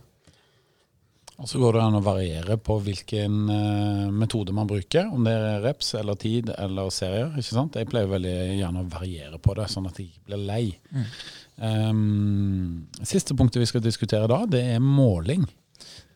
Og 1.39 1.47
Så 1.47 1.60
går 1.62 1.78
det 1.78 1.84
an 1.84 1.95
å 1.95 2.04
variere 2.04 2.58
på 2.60 2.75
hvilken 2.84 3.36
uh, 3.47 4.08
metode 4.12 4.52
man 4.56 4.67
bruker, 4.67 5.08
om 5.08 5.23
det 5.23 5.36
er 5.38 5.62
reps 5.63 5.93
eller 5.95 6.17
tid 6.19 6.52
eller 6.58 6.91
serier. 6.91 7.30
ikke 7.32 7.56
sant? 7.56 7.78
Jeg 7.80 7.88
pleier 7.88 8.12
veldig 8.12 8.36
gjerne 8.60 8.84
å 8.84 8.89
variere 8.91 9.39
på 9.39 9.56
det, 9.56 9.69
sånn 9.71 9.88
at 9.88 10.02
jeg 10.02 10.10
ikke 10.10 10.34
blir 10.34 10.43
lei. 10.49 10.65
Mm. 10.91 11.08
Um, 11.60 13.06
siste 13.08 13.36
punktet 13.39 13.63
vi 13.63 13.69
skal 13.71 13.84
diskutere 13.84 14.28
da, 14.32 14.43
det 14.52 14.65
er 14.75 14.84
måling. 14.84 15.47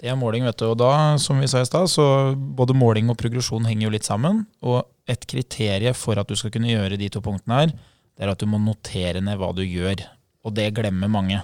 Det 0.04 0.12
er 0.12 0.20
måling, 0.20 0.44
vet 0.44 0.60
du. 0.60 0.68
Og 0.74 0.78
da, 0.82 1.16
som 1.24 1.40
vi 1.40 1.48
sa 1.48 1.62
i 1.64 1.68
stad, 1.68 1.88
så 1.88 2.06
både 2.36 2.76
måling 2.76 3.08
og 3.12 3.16
progresjon 3.20 3.64
henger 3.70 3.88
jo 3.88 3.96
litt 3.96 4.08
sammen. 4.08 4.44
Og 4.68 4.82
et 5.08 5.24
kriterium 5.30 5.96
for 5.96 6.20
at 6.20 6.28
du 6.28 6.36
skal 6.40 6.52
kunne 6.52 6.72
gjøre 6.72 7.00
de 7.00 7.08
to 7.12 7.24
punktene 7.24 7.62
her, 7.62 7.72
det 8.14 8.28
er 8.28 8.34
at 8.34 8.44
du 8.44 8.50
må 8.50 8.60
notere 8.60 9.24
ned 9.24 9.40
hva 9.40 9.54
du 9.56 9.64
gjør. 9.64 10.04
Og 10.44 10.56
det 10.58 10.74
glemmer 10.76 11.12
mange. 11.12 11.40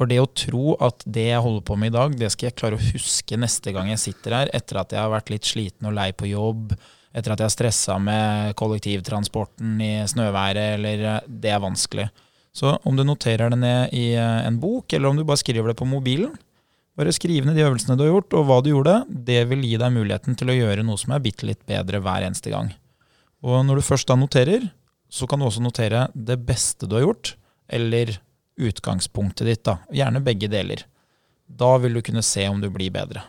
For 0.00 0.08
det 0.08 0.16
å 0.16 0.30
tro 0.32 0.78
at 0.80 1.02
det 1.04 1.26
jeg 1.26 1.44
holder 1.44 1.64
på 1.68 1.74
med 1.76 1.90
i 1.90 1.92
dag, 1.92 2.14
det 2.16 2.30
skal 2.32 2.48
jeg 2.48 2.56
klare 2.56 2.78
å 2.78 2.80
huske 2.94 3.36
neste 3.36 3.74
gang 3.76 3.90
jeg 3.92 4.00
sitter 4.00 4.32
her, 4.32 4.52
etter 4.56 4.78
at 4.80 4.94
jeg 4.96 5.02
har 5.02 5.12
vært 5.12 5.28
litt 5.28 5.44
sliten 5.44 5.90
og 5.90 5.92
lei 5.98 6.06
på 6.16 6.30
jobb, 6.30 6.72
etter 7.12 7.34
at 7.34 7.42
jeg 7.42 7.50
har 7.50 7.52
stressa 7.52 7.98
med 8.00 8.54
kollektivtransporten 8.56 9.74
i 9.84 9.90
snøværet, 10.08 10.78
eller 10.78 11.26
Det 11.28 11.52
er 11.52 11.60
vanskelig. 11.60 12.06
Så 12.56 12.78
om 12.80 12.96
du 12.96 13.04
noterer 13.04 13.52
det 13.52 13.58
ned 13.60 13.92
i 13.92 14.14
eh, 14.16 14.46
en 14.46 14.56
bok, 14.62 14.88
eller 14.96 15.10
om 15.10 15.20
du 15.20 15.26
bare 15.28 15.42
skriver 15.42 15.68
det 15.68 15.76
på 15.76 15.90
mobilen, 15.90 16.32
bare 16.96 17.12
skriv 17.12 17.44
ned 17.44 17.60
de 17.60 17.66
øvelsene 17.66 17.98
du 17.98 18.06
har 18.06 18.14
gjort, 18.14 18.38
og 18.40 18.48
hva 18.48 18.58
du 18.64 18.72
gjorde. 18.72 18.96
Det 19.06 19.44
vil 19.52 19.68
gi 19.68 19.76
deg 19.84 19.94
muligheten 20.00 20.40
til 20.40 20.48
å 20.48 20.56
gjøre 20.56 20.86
noe 20.86 20.96
som 21.00 21.12
er 21.12 21.22
bitte 21.28 21.44
litt 21.44 21.60
bedre 21.68 22.00
hver 22.00 22.24
eneste 22.24 22.48
gang. 22.52 22.72
Og 23.44 23.60
når 23.68 23.80
du 23.80 23.86
først 23.86 24.08
da 24.08 24.16
noterer, 24.16 24.64
så 25.12 25.28
kan 25.28 25.40
du 25.40 25.50
også 25.50 25.60
notere 25.60 26.08
det 26.16 26.40
beste 26.48 26.88
du 26.88 26.96
har 26.96 27.04
gjort, 27.10 27.34
eller 27.68 28.16
utgangspunktet 28.58 29.46
ditt. 29.46 29.64
da. 29.64 29.78
Gjerne 29.92 30.22
begge 30.24 30.48
deler. 30.48 30.84
Da 31.46 31.76
vil 31.78 31.94
du 31.94 32.02
kunne 32.02 32.22
se 32.22 32.46
om 32.48 32.60
du 32.60 32.70
blir 32.70 32.90
bedre. 32.90 33.22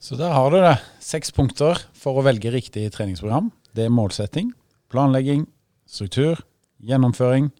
Så 0.00 0.16
der 0.16 0.32
har 0.32 0.50
du 0.50 0.60
det. 0.60 0.78
Seks 1.00 1.30
punkter 1.30 1.78
for 1.92 2.16
å 2.16 2.24
velge 2.24 2.52
riktig 2.52 2.86
treningsprogram. 2.94 3.50
Det 3.76 3.86
er 3.86 3.92
målsetting, 3.92 4.52
planlegging, 4.90 5.44
struktur, 5.86 6.40
gjennomføring, 6.80 7.50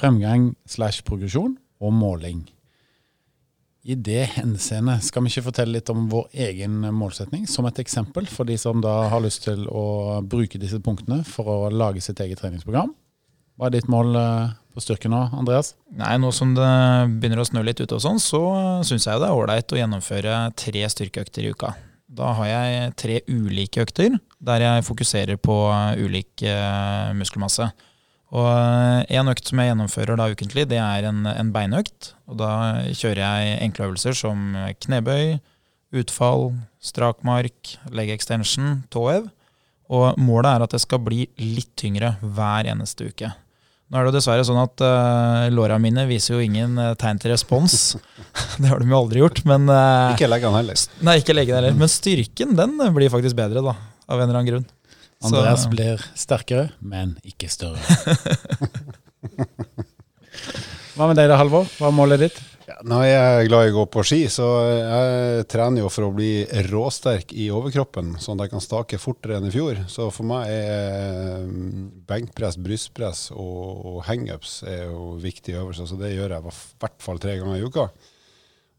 fremgang 0.00 0.54
slash 0.66 1.04
progresjon 1.04 1.58
og 1.80 1.92
måling. 1.92 2.46
I 3.80 3.96
det 3.96 4.26
henseende 4.34 4.98
skal 5.00 5.24
vi 5.24 5.30
ikke 5.32 5.46
fortelle 5.46 5.78
litt 5.78 5.88
om 5.92 6.08
vår 6.12 6.26
egen 6.48 6.82
målsetning, 6.92 7.46
som 7.48 7.64
et 7.68 7.80
eksempel 7.80 8.28
for 8.28 8.48
de 8.48 8.58
som 8.60 8.82
da 8.84 9.06
har 9.12 9.22
lyst 9.24 9.46
til 9.46 9.64
å 9.68 10.20
bruke 10.20 10.60
disse 10.60 10.80
punktene 10.84 11.22
for 11.24 11.48
å 11.48 11.70
lage 11.72 12.02
sitt 12.04 12.20
eget 12.20 12.42
treningsprogram. 12.42 12.92
Hva 13.60 13.68
er 13.68 13.74
ditt 13.74 13.90
mål 13.92 14.14
eh, 14.16 14.52
på 14.72 14.80
styrke 14.80 15.10
nå, 15.12 15.18
Andreas? 15.36 15.74
Nei, 15.92 16.14
Nå 16.16 16.30
som 16.32 16.54
det 16.56 16.68
begynner 17.20 17.42
å 17.42 17.44
snø 17.44 17.60
litt 17.66 17.82
ute, 17.82 17.92
og 17.92 18.00
sånn, 18.00 18.16
så 18.16 18.40
syns 18.88 19.04
jeg 19.04 19.20
det 19.20 19.26
er 19.28 19.36
ålreit 19.36 19.74
å 19.74 19.76
gjennomføre 19.76 20.36
tre 20.56 20.84
styrkeøkter 20.88 21.44
i 21.44 21.50
uka. 21.52 21.74
Da 22.08 22.30
har 22.38 22.48
jeg 22.48 22.94
tre 23.02 23.18
ulike 23.28 23.84
økter 23.84 24.16
der 24.40 24.64
jeg 24.64 24.86
fokuserer 24.86 25.36
på 25.36 25.56
ulik 26.00 26.40
eh, 26.48 27.10
muskelmasse. 27.18 27.68
Og 28.32 28.48
En 29.12 29.28
økt 29.28 29.50
som 29.50 29.60
jeg 29.60 29.72
gjennomfører 29.74 30.16
da 30.16 30.30
ukentlig, 30.32 30.64
det 30.70 30.80
er 30.80 31.10
en, 31.10 31.28
en 31.28 31.52
beinøkt. 31.52 32.14
og 32.30 32.40
Da 32.40 32.52
kjører 32.96 33.20
jeg 33.20 33.60
enkle 33.66 33.90
øvelser 33.90 34.16
som 34.16 34.54
knebøy, 34.86 35.36
utfall, 36.00 36.54
strakmark, 36.80 37.76
leg 37.92 38.14
extension, 38.16 38.86
tåhev. 38.88 39.28
Og 39.90 40.16
målet 40.22 40.54
er 40.54 40.64
at 40.64 40.78
det 40.78 40.80
skal 40.86 41.04
bli 41.04 41.26
litt 41.42 41.74
tyngre 41.76 42.14
hver 42.22 42.70
eneste 42.70 43.10
uke. 43.10 43.34
Nå 43.90 43.98
er 43.98 44.06
det 44.06 44.12
jo 44.12 44.18
dessverre 44.20 44.44
sånn 44.46 44.60
at 44.62 44.82
uh, 44.86 45.48
låra 45.50 45.74
mine 45.82 46.04
viser 46.06 46.36
jo 46.36 46.44
ingen 46.44 46.78
uh, 46.78 46.92
tegn 46.98 47.18
til 47.18 47.32
respons. 47.32 47.96
det 48.62 48.70
har 48.70 48.78
de 48.78 48.86
jo 48.86 48.98
aldri 49.00 49.18
gjort. 49.18 49.40
Men, 49.50 49.66
uh, 49.66 50.12
ikke 50.14 50.28
den 50.30 50.60
heller. 50.60 50.84
Nei, 51.08 51.16
ikke 51.18 51.34
leggene 51.34 51.58
heller. 51.58 51.74
Men 51.80 51.90
styrken 51.90 52.54
den 52.54 52.76
blir 52.94 53.10
faktisk 53.10 53.34
bedre, 53.40 53.64
da. 53.66 53.74
Av 54.06 54.20
en 54.20 54.28
eller 54.28 54.38
annen 54.38 54.50
grunn. 54.52 54.68
Andreas 55.26 55.66
Så, 55.66 55.72
blir 55.74 56.00
sterkere, 56.16 56.70
men 56.78 57.16
ikke 57.26 57.50
større. 57.50 57.82
Hva 60.94 61.10
med 61.10 61.18
deg 61.18 61.26
da, 61.28 61.36
Halvor? 61.40 61.66
Hva 61.74 61.90
er 61.90 61.96
målet 61.96 62.22
ditt? 62.28 62.38
Nå 62.86 62.98
er 63.04 63.10
jeg 63.10 63.48
glad 63.48 63.66
i 63.66 63.72
å 63.72 63.76
gå 63.78 63.84
på 63.94 64.04
ski, 64.06 64.20
så 64.32 64.46
jeg 64.66 65.46
trener 65.50 65.84
jo 65.84 65.90
for 65.92 66.06
å 66.06 66.14
bli 66.14 66.44
råsterk 66.68 67.34
i 67.34 67.48
overkroppen, 67.54 68.14
sånn 68.22 68.38
at 68.38 68.46
jeg 68.46 68.54
kan 68.54 68.64
stake 68.64 69.00
fortere 69.02 69.38
enn 69.38 69.48
i 69.48 69.52
fjor. 69.54 69.82
Så 69.90 70.08
for 70.14 70.28
meg 70.28 70.50
er 70.52 71.44
benkpress, 72.10 72.60
brystpress 72.60 73.26
og 73.34 74.00
hangups 74.08 74.60
jo 74.64 75.16
viktige 75.20 75.60
øvelser, 75.62 75.90
så 75.90 76.00
det 76.00 76.14
gjør 76.14 76.36
jeg 76.36 76.44
i 76.44 76.48
hvert 76.50 77.04
fall 77.04 77.22
tre 77.22 77.36
ganger 77.40 77.60
i 77.60 77.68
uka. 77.68 77.90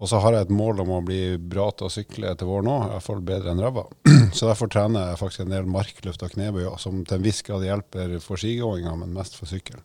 Og 0.01 0.09
så 0.09 0.17
har 0.17 0.33
jeg 0.33 0.47
et 0.47 0.53
mål 0.57 0.81
om 0.81 0.95
å 0.95 1.03
bli 1.05 1.37
bra 1.37 1.67
til 1.77 1.85
å 1.85 1.93
sykle 1.93 2.31
til 2.33 2.49
våren 2.49 2.71
òg, 2.73 2.85
iallfall 2.89 3.19
bedre 3.25 3.51
enn 3.53 3.61
ræva. 3.61 3.83
Så 4.37 4.47
derfor 4.49 4.71
trener 4.71 5.11
jeg 5.11 5.19
faktisk 5.19 5.43
en 5.43 5.53
del 5.53 5.67
markløft 5.69 6.23
og 6.25 6.33
knebøy, 6.33 6.63
som 6.81 7.03
til 7.05 7.19
en 7.19 7.25
viss 7.27 7.43
grad 7.45 7.67
hjelper 7.67 8.15
for 8.23 8.41
skigåinga, 8.41 8.95
men 8.97 9.13
mest 9.13 9.37
for 9.37 9.51
sykkel. 9.51 9.77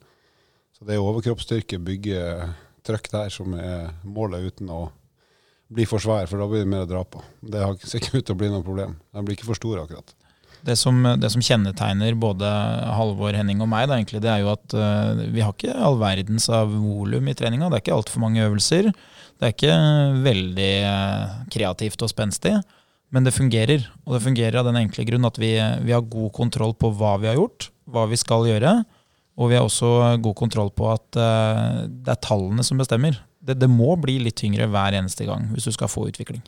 Så 0.73 0.88
det 0.88 0.97
er 0.97 1.05
overkroppsstyrke 1.05 1.83
bygger 1.85 2.55
trøkk 2.87 3.11
der 3.12 3.33
som 3.35 3.57
er 3.59 3.90
målet, 4.05 4.53
uten 4.53 4.70
å 4.72 4.87
bli 5.72 5.87
for 5.88 6.03
svær, 6.03 6.29
for 6.31 6.38
da 6.40 6.46
blir 6.51 6.62
det 6.62 6.70
mer 6.70 6.85
å 6.85 6.90
dra 6.90 7.03
på. 7.03 7.22
Det 7.42 7.64
ser 7.83 8.01
ikke 8.01 8.20
ut 8.20 8.29
til 8.29 8.37
å 8.37 8.38
bli 8.38 8.53
noe 8.53 8.64
problem. 8.66 8.94
Den 9.14 9.27
blir 9.27 9.38
ikke 9.38 9.49
for 9.49 9.59
stor, 9.59 9.83
akkurat. 9.83 10.14
Det 10.66 10.75
som, 10.79 10.99
det 11.20 11.29
som, 11.31 11.42
kjennetegner 11.44 12.16
både 12.18 12.49
Halvor, 12.96 13.37
Henning 13.37 13.61
og 13.62 13.68
meg, 13.70 13.87
er, 13.87 13.99
egentlig, 13.99 14.22
det 14.25 14.33
er 14.33 14.42
jo 14.42 14.53
at 14.55 14.75
uh, 14.75 15.27
vi 15.31 15.42
har 15.44 15.53
ikke 15.55 15.75
all 15.75 15.99
verdens 16.01 16.49
av 16.51 16.72
volum 16.72 17.29
i 17.31 17.37
treninga. 17.38 17.68
Det 17.70 17.79
er 17.79 17.85
ikke 17.85 17.99
altfor 17.99 18.25
mange 18.25 18.42
øvelser. 18.42 18.88
Det 19.37 19.46
er 19.46 19.55
ikke 19.55 19.77
veldig 20.25 20.72
uh, 20.88 21.37
kreativt 21.53 22.03
og 22.03 22.11
spenstig. 22.11 22.57
Men 23.14 23.27
det 23.27 23.37
fungerer. 23.37 23.87
Og 24.07 24.16
det 24.16 24.25
fungerer 24.25 24.59
av 24.59 24.66
den 24.66 24.81
enkle 24.81 25.07
grunn 25.07 25.29
at 25.29 25.38
vi, 25.38 25.53
vi 25.87 25.94
har 25.94 26.07
god 26.11 26.33
kontroll 26.35 26.75
på 26.79 26.90
hva 26.99 27.14
vi 27.22 27.31
har 27.31 27.38
gjort, 27.38 27.70
hva 27.87 28.07
vi 28.11 28.18
skal 28.18 28.49
gjøre. 28.49 28.79
Og 29.37 29.51
vi 29.51 29.59
har 29.59 29.66
også 29.66 30.16
god 30.25 30.37
kontroll 30.37 30.72
på 30.72 30.88
at 30.94 31.18
uh, 31.20 31.85
det 31.87 32.12
er 32.14 32.22
tallene 32.25 32.64
som 32.64 32.81
bestemmer. 32.81 33.18
Det, 33.46 33.59
det, 33.61 33.68
må 33.70 33.94
bli 34.01 34.18
litt 34.25 34.38
tyngre 34.40 34.68
hver 34.72 34.96
eneste 34.96 35.29
gang 35.29 35.51
hvis 35.53 35.68
du 35.68 35.75
skal 35.77 35.92
få 35.92 36.09
utvikling. 36.11 36.42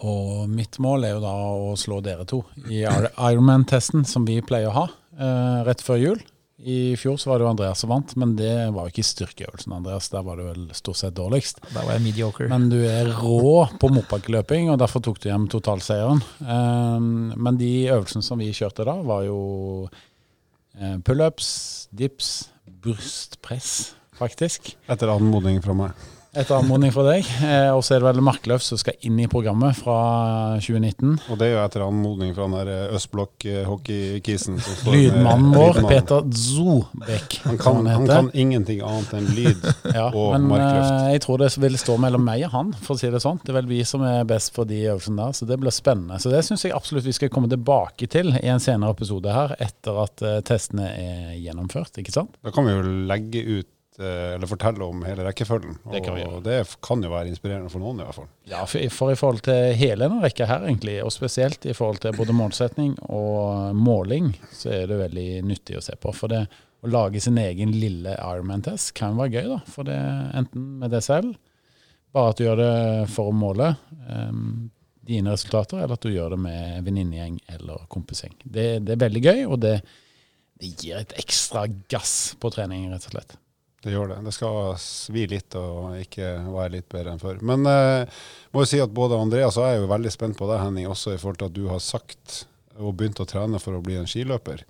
Og 0.00 0.48
mitt 0.48 0.78
mål 0.80 1.04
er 1.04 1.16
jo 1.16 1.22
da 1.24 1.36
å 1.52 1.72
slå 1.76 2.00
dere 2.04 2.24
to 2.28 2.40
i 2.72 2.86
Ironman-testen 2.86 4.06
som 4.08 4.24
vi 4.24 4.38
pleier 4.40 4.70
å 4.70 4.76
ha 4.78 4.86
uh, 4.88 5.64
rett 5.66 5.82
før 5.84 6.00
jul. 6.00 6.22
I 6.60 6.92
fjor 7.00 7.16
så 7.16 7.30
var 7.30 7.40
det 7.40 7.46
jo 7.46 7.50
Andreas 7.54 7.80
som 7.80 7.88
vant, 7.88 8.10
men 8.20 8.34
det 8.36 8.52
var 8.76 8.84
jo 8.84 8.92
ikke 8.92 9.04
styrkeøvelsen. 9.08 9.72
Andreas, 9.72 10.10
Der 10.12 10.24
var 10.26 10.36
du 10.36 10.44
vel 10.44 10.66
stort 10.76 10.98
sett 11.00 11.14
dårligst. 11.16 11.62
Der 11.70 11.86
var 11.86 11.94
jeg 11.96 12.04
mediocre. 12.04 12.48
Men 12.52 12.66
du 12.68 12.76
er 12.84 13.08
rå 13.16 13.64
på 13.80 13.88
mopedløping, 13.88 14.68
og 14.68 14.76
derfor 14.82 15.00
tok 15.04 15.22
du 15.22 15.30
hjem 15.30 15.48
totalseieren. 15.52 16.20
Um, 16.44 17.32
men 17.32 17.56
de 17.60 17.88
øvelsene 17.88 18.24
som 18.24 18.44
vi 18.44 18.52
kjørte 18.52 18.84
da, 18.84 18.98
var 19.08 19.24
jo 19.24 19.40
Eh, 19.88 20.09
pullups, 21.04 21.88
dips, 21.92 22.48
brystpress, 22.80 23.94
faktisk. 24.16 24.72
Etter 24.88 25.12
anmodning 25.12 25.60
fra 25.64 25.76
meg. 25.76 26.08
Etter 26.30 26.60
anmodning 26.60 26.92
fra 26.94 27.02
deg. 27.08 27.26
Eh, 27.42 27.72
og 27.74 27.80
så 27.82 27.96
er 27.96 28.04
det 28.04 28.06
vel 28.06 28.20
Markløf 28.22 28.62
som 28.62 28.78
skal 28.78 28.94
inn 29.06 29.16
i 29.18 29.26
programmet 29.30 29.74
fra 29.74 29.96
2019. 30.62 31.16
Og 31.26 31.40
det 31.40 31.48
er 31.48 31.56
jo 31.56 31.62
etter 31.64 31.82
anmodning 31.82 32.30
fra 32.36 32.46
den 32.46 32.54
der 32.54 32.70
eh, 32.70 32.92
østblokk-hockeykisen. 32.94 34.60
Lydmannen 34.86 35.50
vår, 35.56 35.80
Peter 35.90 36.22
Zobek. 36.30 37.40
Han, 37.48 37.58
kan, 37.58 37.80
han, 37.82 37.90
han 37.96 38.06
kan 38.06 38.30
ingenting 38.30 38.84
annet 38.86 39.10
enn 39.18 39.26
lyd 39.34 39.66
ja, 39.98 40.06
og 40.06 40.36
men, 40.36 40.46
markløft. 40.52 40.92
Eh, 40.92 41.08
jeg 41.16 41.24
tror 41.26 41.42
det 41.42 41.50
vil 41.66 41.80
stå 41.82 41.98
mellom 42.06 42.22
meg 42.30 42.46
og 42.46 42.54
han, 42.54 42.70
for 42.78 42.94
å 42.94 43.02
si 43.02 43.10
det 43.10 43.22
sånn. 43.26 43.42
Det 43.42 43.50
er 43.50 43.58
vel 43.58 43.72
vi 43.72 43.82
som 43.90 44.06
er 44.06 44.22
best 44.30 44.54
for 44.54 44.70
de 44.70 44.84
øvelsene 44.84 45.18
der, 45.24 45.34
så 45.34 45.50
det 45.50 45.58
blir 45.64 45.74
spennende. 45.74 46.20
Så 46.22 46.30
det 46.30 46.44
syns 46.46 46.62
jeg 46.68 46.76
absolutt 46.78 47.10
vi 47.10 47.16
skal 47.18 47.34
komme 47.34 47.50
tilbake 47.50 48.06
til 48.12 48.36
i 48.38 48.46
en 48.54 48.62
senere 48.62 48.94
episode 48.94 49.34
her, 49.34 49.58
etter 49.58 49.98
at 50.06 50.22
uh, 50.22 50.38
testene 50.46 50.86
er 50.94 51.36
gjennomført, 51.42 51.98
ikke 51.98 52.14
sant? 52.14 52.38
Da 52.46 52.54
kan 52.54 52.70
vi 52.70 52.78
jo 52.78 52.86
legge 53.10 53.42
ut 53.50 53.74
Eh, 53.79 53.79
eller 54.06 54.48
fortelle 54.50 54.86
om 54.86 55.04
hele 55.04 55.26
rekkefølgen. 55.26 55.76
Det 55.92 56.00
kan, 56.06 56.16
og 56.26 56.40
det 56.46 56.56
kan 56.84 57.04
jo 57.04 57.12
være 57.12 57.30
inspirerende 57.32 57.72
for 57.72 57.82
noen, 57.82 58.00
i 58.00 58.06
hvert 58.08 58.18
fall. 58.20 58.30
Ja, 58.50 58.64
for, 58.64 58.94
for 58.94 59.12
i 59.12 59.18
forhold 59.18 59.44
til 59.46 59.74
hele 59.78 60.06
denne 60.06 60.24
rekka 60.24 60.48
her, 60.48 60.64
egentlig, 60.68 60.96
og 61.04 61.12
spesielt 61.14 61.68
i 61.68 61.76
forhold 61.76 62.00
til 62.04 62.16
både 62.16 62.36
målsetning 62.36 62.96
og 63.12 63.76
måling, 63.76 64.32
så 64.56 64.72
er 64.78 64.90
det 64.90 65.00
veldig 65.04 65.28
nyttig 65.50 65.78
å 65.78 65.84
se 65.84 65.96
på. 66.00 66.14
For 66.16 66.32
det 66.32 66.44
å 66.80 66.88
lage 66.88 67.20
sin 67.20 67.38
egen 67.40 67.74
lille 67.76 68.16
Ironman-test 68.16 68.94
kan 68.96 69.18
være 69.18 69.36
gøy, 69.36 69.48
da. 69.52 69.60
For 69.68 69.88
det 69.88 69.98
enten 70.40 70.68
med 70.80 70.94
deg 70.94 71.04
selv, 71.04 71.34
bare 72.14 72.32
at 72.32 72.40
du 72.40 72.46
gjør 72.46 72.60
det 72.60 72.76
for 73.12 73.30
å 73.30 73.36
måle 73.36 73.74
um, 74.08 74.70
dine 75.06 75.34
resultater, 75.34 75.82
eller 75.82 75.98
at 75.98 76.06
du 76.06 76.12
gjør 76.12 76.34
det 76.34 76.40
med 76.46 76.86
venninnegjeng 76.86 77.38
eller 77.54 77.84
kompisgjeng. 77.92 78.34
Det, 78.44 78.66
det, 78.86 78.96
er 78.96 79.04
veldig 79.04 79.22
gøy, 79.26 79.44
og 79.48 79.60
det, 79.64 79.76
det 80.60 80.72
gir 80.80 81.00
et 81.00 81.14
ekstra 81.20 81.66
gass 81.92 82.34
på 82.40 82.52
trening, 82.54 82.88
rett 82.92 83.06
og 83.10 83.16
slett. 83.16 83.36
Det 83.80 83.94
gjør 83.94 84.10
det. 84.12 84.18
Det 84.26 84.32
skal 84.36 84.74
svi 84.80 85.24
litt 85.30 85.56
og 85.56 85.94
ikke 86.02 86.34
være 86.52 86.74
litt 86.74 86.88
bedre 86.92 87.14
enn 87.14 87.22
før. 87.22 87.38
Men 87.40 87.64
eh, 87.68 88.18
må 88.52 88.64
jo 88.64 88.68
si 88.68 88.80
at 88.82 88.92
både 88.92 89.16
Andreas 89.16 89.56
og 89.56 89.64
jeg 89.64 89.78
er 89.78 89.84
jo 89.84 89.92
veldig 89.94 90.12
spent 90.12 90.36
på 90.36 90.48
deg, 90.50 90.60
Henning, 90.60 90.88
også 90.90 91.14
i 91.14 91.20
forhold 91.20 91.40
til 91.40 91.48
at 91.48 91.56
du 91.56 91.64
har 91.70 91.80
sagt 91.84 92.42
og 92.80 92.92
begynt 92.98 93.22
å 93.22 93.28
trene 93.28 93.60
for 93.60 93.76
å 93.76 93.82
bli 93.84 93.96
en 94.00 94.08
skiløper. 94.08 94.66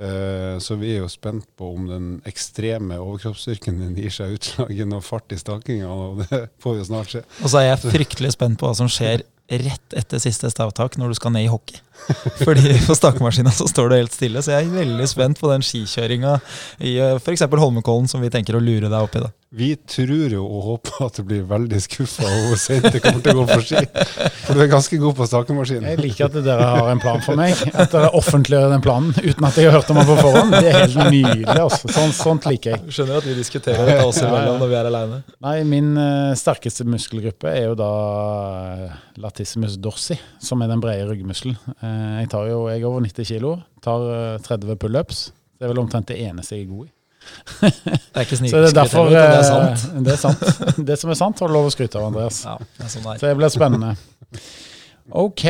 Eh, 0.00 0.54
så 0.62 0.78
vi 0.80 0.94
er 0.94 1.02
jo 1.02 1.10
spent 1.12 1.50
på 1.58 1.68
om 1.74 1.90
den 1.90 2.06
ekstreme 2.28 2.96
overkroppsstyrken 3.02 3.82
din 3.82 3.98
gir 3.98 4.14
seg 4.14 4.38
utslag 4.38 4.72
i 4.72 4.86
noe 4.88 5.04
fart 5.04 5.34
i 5.34 5.40
stakinga, 5.40 5.90
og 5.90 6.22
det 6.22 6.46
får 6.62 6.78
vi 6.78 6.86
snart 6.88 7.12
se. 7.12 7.24
Og 7.42 7.52
så 7.52 7.60
er 7.60 7.68
jeg 7.72 7.82
fryktelig 7.84 8.32
spent 8.38 8.60
på 8.60 8.70
hva 8.70 8.78
som 8.78 8.90
skjer 8.90 9.26
rett 9.50 9.96
etter 9.96 10.20
siste 10.22 10.50
stavtak 10.50 10.96
når 11.00 11.12
du 11.12 11.18
skal 11.18 11.34
ned 11.34 11.46
i 11.46 11.50
hockey. 11.52 11.80
Fordi 12.44 12.74
på 12.86 12.96
stakemaskina 12.96 13.52
så 13.54 13.68
står 13.68 13.90
du 13.90 13.96
helt 13.98 14.14
stille, 14.14 14.42
så 14.42 14.56
jeg 14.56 14.68
er 14.68 14.74
veldig 14.78 15.08
spent 15.10 15.40
på 15.40 15.50
den 15.50 15.64
skikjøringa 15.66 16.38
i 16.80 16.96
eh, 16.98 17.18
f.eks. 17.20 17.44
Holmenkollen 17.50 18.08
som 18.10 18.24
vi 18.24 18.32
tenker 18.32 18.56
å 18.56 18.62
lure 18.62 18.88
deg 18.88 18.98
opp 18.98 19.18
i. 19.18 19.24
da. 19.26 19.32
Vi 19.52 19.74
tror 19.76 20.32
jo 20.32 20.42
og 20.46 20.62
håper 20.64 21.02
at 21.04 21.18
du 21.18 21.26
blir 21.28 21.42
veldig 21.44 21.76
skuffa 21.84 22.24
over 22.24 22.46
hvor 22.48 22.60
sent 22.60 22.86
det 22.88 23.02
kommer 23.04 23.20
til 23.20 23.36
å 23.36 23.42
gå 23.42 23.48
på 23.50 23.64
ski. 23.66 23.82
For 24.46 24.56
du 24.56 24.62
er 24.64 24.70
ganske 24.72 24.96
god 25.02 25.16
på 25.18 25.26
stakemaskinen. 25.28 25.88
Jeg 25.90 26.00
liker 26.00 26.30
at 26.30 26.38
dere 26.46 26.68
har 26.70 26.88
en 26.88 27.02
plan 27.02 27.20
for 27.20 27.36
meg. 27.36 27.60
At 27.68 27.92
dere 27.92 28.08
offentliggjør 28.16 28.72
den 28.72 28.84
planen 28.84 29.12
uten 29.18 29.48
at 29.48 29.58
jeg 29.60 29.68
har 29.68 29.76
hørt 29.76 29.92
om 29.92 30.00
den 30.00 30.08
på 30.08 30.16
forhånd. 30.22 30.56
Det 30.56 30.70
er 30.70 30.78
helt 30.78 30.96
nydelig. 31.02 31.58
altså. 31.66 31.90
Sånt, 31.92 32.16
sånt 32.16 32.48
liker 32.48 32.78
jeg. 32.78 32.94
Skjønner 32.96 33.20
at 33.20 33.28
vi 33.28 33.36
diskuterer 33.36 33.90
dette 33.90 34.08
oss 34.08 34.22
imellom 34.24 34.56
når 34.62 34.72
vi 34.72 34.78
er 34.80 34.88
aleine. 34.88 35.20
Nei, 35.44 35.54
min 35.68 35.92
uh, 36.00 36.32
sterkeste 36.38 36.88
muskelgruppe 36.88 37.52
er 37.52 37.68
jo 37.68 37.76
da 37.82 37.90
uh, 37.92 38.96
latissimus 39.20 39.76
dorsi, 39.76 40.16
som 40.40 40.64
er 40.64 40.72
den 40.72 40.80
brede 40.80 41.04
ryggmuskelen. 41.12 41.60
Uh, 41.76 42.22
jeg 42.22 42.32
tar 42.32 42.48
jo, 42.48 42.64
jeg 42.72 42.80
er 42.80 42.88
over 42.88 43.04
90 43.04 43.28
kg, 43.34 43.52
tar 43.84 44.08
30 44.48 44.80
pullups. 44.80 45.26
Det 45.60 45.68
er 45.68 45.76
vel 45.76 45.84
omtrent 45.84 46.08
det 46.08 46.22
eneste 46.24 46.56
jeg 46.56 46.64
er 46.64 46.72
god 46.72 46.88
i. 46.88 46.92
Det 47.62 47.70
er 48.14 48.26
ikke 48.26 48.38
Så 48.38 48.50
det 48.50 48.68
er 48.70 48.76
derfor 48.76 49.08
det 49.10 49.20
er, 49.22 49.42
sant. 49.46 49.86
det 50.06 50.12
er 50.14 50.20
sant. 50.20 50.42
Det 50.88 50.98
som 51.00 51.10
er 51.12 51.18
sant, 51.18 51.40
har 51.42 51.50
du 51.50 51.54
lov 51.56 51.68
å 51.68 51.72
skryte 51.74 51.98
av, 51.98 52.10
Andreas. 52.10 52.42
Ja, 52.46 52.58
det 52.78 52.90
sånn 52.92 53.06
Så 53.08 53.26
det 53.26 53.34
blir 53.38 53.52
spennende. 53.52 53.94
Ok, 55.12 55.42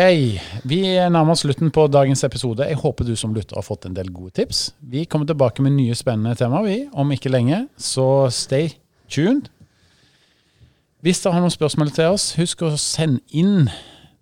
vi 0.65 0.79
nærmer 0.97 1.35
oss 1.35 1.45
slutten 1.45 1.71
på 1.75 1.85
dagens 1.93 2.25
episode. 2.25 2.65
Jeg 2.67 2.81
håper 2.81 3.07
du 3.07 3.13
som 3.19 3.35
lytter 3.37 3.59
har 3.61 3.67
fått 3.67 3.85
en 3.87 3.95
del 3.97 4.09
gode 4.15 4.33
tips. 4.41 4.71
Vi 4.81 5.05
kommer 5.05 5.29
tilbake 5.29 5.63
med 5.63 5.77
nye 5.77 5.97
spennende 5.99 6.35
temaer 6.39 6.65
vi, 6.67 6.79
om 6.97 7.13
ikke 7.13 7.31
lenge, 7.31 7.67
så 7.77 8.31
stay 8.33 8.73
tuned. 9.13 9.51
Hvis 11.05 11.21
dere 11.21 11.37
har 11.37 11.45
noen 11.45 11.53
spørsmål 11.53 11.93
til 11.95 12.15
oss, 12.15 12.31
husk 12.39 12.65
å 12.65 12.73
sende 12.81 13.21
inn 13.35 13.69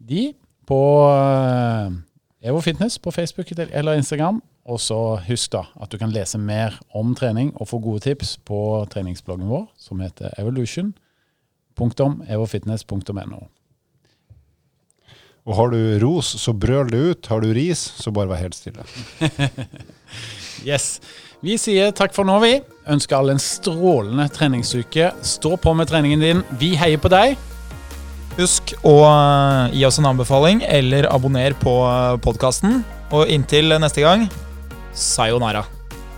de 0.00 0.30
på 0.68 0.80
eh, 1.12 2.48
Evo 2.50 2.62
Fitness 2.64 2.98
på 2.98 3.12
Facebook 3.14 3.52
eller 3.58 4.00
Instagram. 4.00 4.40
Og 4.68 4.76
så 4.82 4.96
husk 5.24 5.52
da 5.54 5.62
at 5.80 5.88
du 5.92 5.96
kan 6.00 6.10
lese 6.12 6.38
mer 6.38 6.78
om 6.96 7.14
trening 7.16 7.52
og 7.56 7.68
få 7.70 7.78
gode 7.82 8.00
tips 8.04 8.38
på 8.44 8.86
treningsbloggen 8.92 9.48
vår, 9.48 9.66
som 9.80 10.00
heter 10.04 10.30
evolution.evofitness.no. 10.40 13.40
Og 15.48 15.56
har 15.56 15.68
du 15.72 15.98
ros, 16.02 16.26
så 16.36 16.52
brøl 16.52 16.90
det 16.92 17.00
ut. 17.00 17.26
Har 17.32 17.40
du 17.40 17.48
ris, 17.56 17.80
så 17.96 18.12
bare 18.12 18.28
vær 18.28 18.42
helt 18.42 18.54
stille. 18.54 18.84
yes. 20.68 21.00
Vi 21.40 21.56
sier 21.56 21.90
takk 21.96 22.12
for 22.12 22.28
nå, 22.28 22.36
vi. 22.44 22.60
Ønsker 22.92 23.16
alle 23.16 23.32
en 23.32 23.40
strålende 23.40 24.28
treningsuke. 24.28 25.16
Stå 25.24 25.56
på 25.56 25.72
med 25.74 25.88
treningen 25.88 26.20
din. 26.20 26.44
Vi 26.60 26.76
heier 26.76 27.00
på 27.00 27.08
deg. 27.10 27.40
Husk 28.36 28.76
å 28.86 29.08
eh, 29.08 29.72
gi 29.80 29.84
oss 29.88 29.98
en 29.98 30.06
anbefaling 30.12 30.60
eller 30.68 31.08
abonner 31.10 31.56
på 31.64 31.88
eh, 31.88 32.20
podkasten. 32.22 32.84
Og 33.16 33.24
inntil 33.32 33.72
neste 33.80 34.04
gang 34.04 34.28
sayonara. 34.92 35.66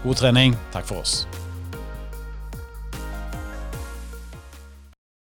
God 0.04 0.16
trening. 0.16 0.56
Takk 0.72 0.84
for 0.84 0.98
oss. 0.98 1.26